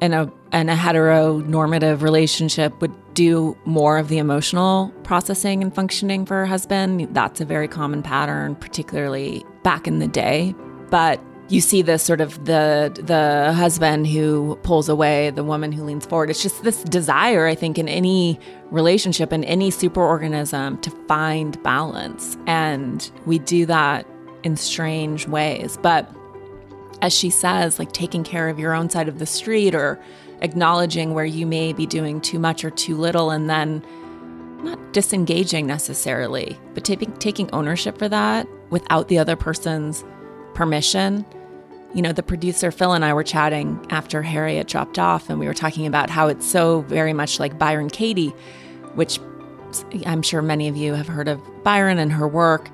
[0.00, 6.24] in a in a heteronormative relationship would do more of the emotional processing and functioning
[6.24, 7.08] for her husband.
[7.12, 10.54] That's a very common pattern, particularly back in the day.
[10.90, 15.82] But you see this sort of the the husband who pulls away, the woman who
[15.82, 16.30] leans forward.
[16.30, 18.38] It's just this desire, I think, in any
[18.70, 24.06] relationship, in any superorganism, to find balance, and we do that
[24.46, 25.76] in strange ways.
[25.82, 26.10] But
[27.02, 30.00] as she says, like taking care of your own side of the street or
[30.40, 33.84] acknowledging where you may be doing too much or too little, and then
[34.62, 40.04] not disengaging necessarily, but taking taking ownership for that without the other person's
[40.54, 41.26] permission
[41.94, 45.46] you know, the producer Phil and I were chatting after Harriet dropped off, and we
[45.46, 48.34] were talking about how it's so very much like Byron Katie,
[48.96, 49.18] which
[50.04, 52.68] I'm sure many of you have heard of Byron and her work.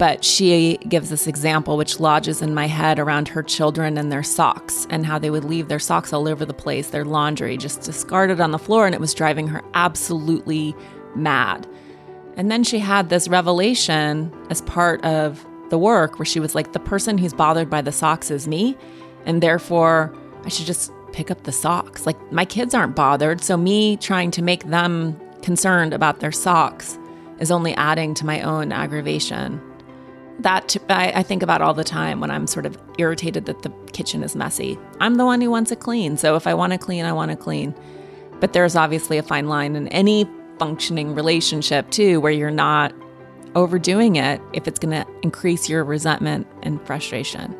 [0.00, 4.22] But she gives this example which lodges in my head around her children and their
[4.22, 7.82] socks and how they would leave their socks all over the place, their laundry just
[7.82, 10.74] discarded on the floor, and it was driving her absolutely
[11.14, 11.66] mad.
[12.38, 16.72] And then she had this revelation as part of the work where she was like,
[16.72, 18.78] the person who's bothered by the socks is me.
[19.26, 22.06] And therefore, I should just pick up the socks.
[22.06, 23.42] Like, my kids aren't bothered.
[23.42, 26.98] So, me trying to make them concerned about their socks
[27.38, 29.60] is only adding to my own aggravation.
[30.42, 33.70] That I, I think about all the time when I'm sort of irritated that the
[33.92, 34.78] kitchen is messy.
[35.00, 36.16] I'm the one who wants it clean.
[36.16, 37.74] So, if I want to clean, I want to clean.
[38.40, 40.28] But there's obviously a fine line in any
[40.58, 42.94] functioning relationship, too, where you're not
[43.54, 47.56] overdoing it if it's going to increase your resentment and frustration.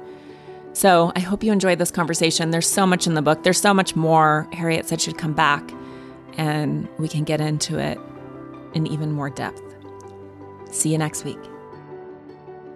[0.72, 2.51] So I hope you enjoyed this conversation.
[2.51, 3.43] There's so much in the book.
[3.43, 4.49] There's so much more.
[4.53, 5.72] Harriet said she'd come back
[6.37, 7.99] and we can get into it
[8.74, 9.62] in even more depth.
[10.70, 11.39] See you next week.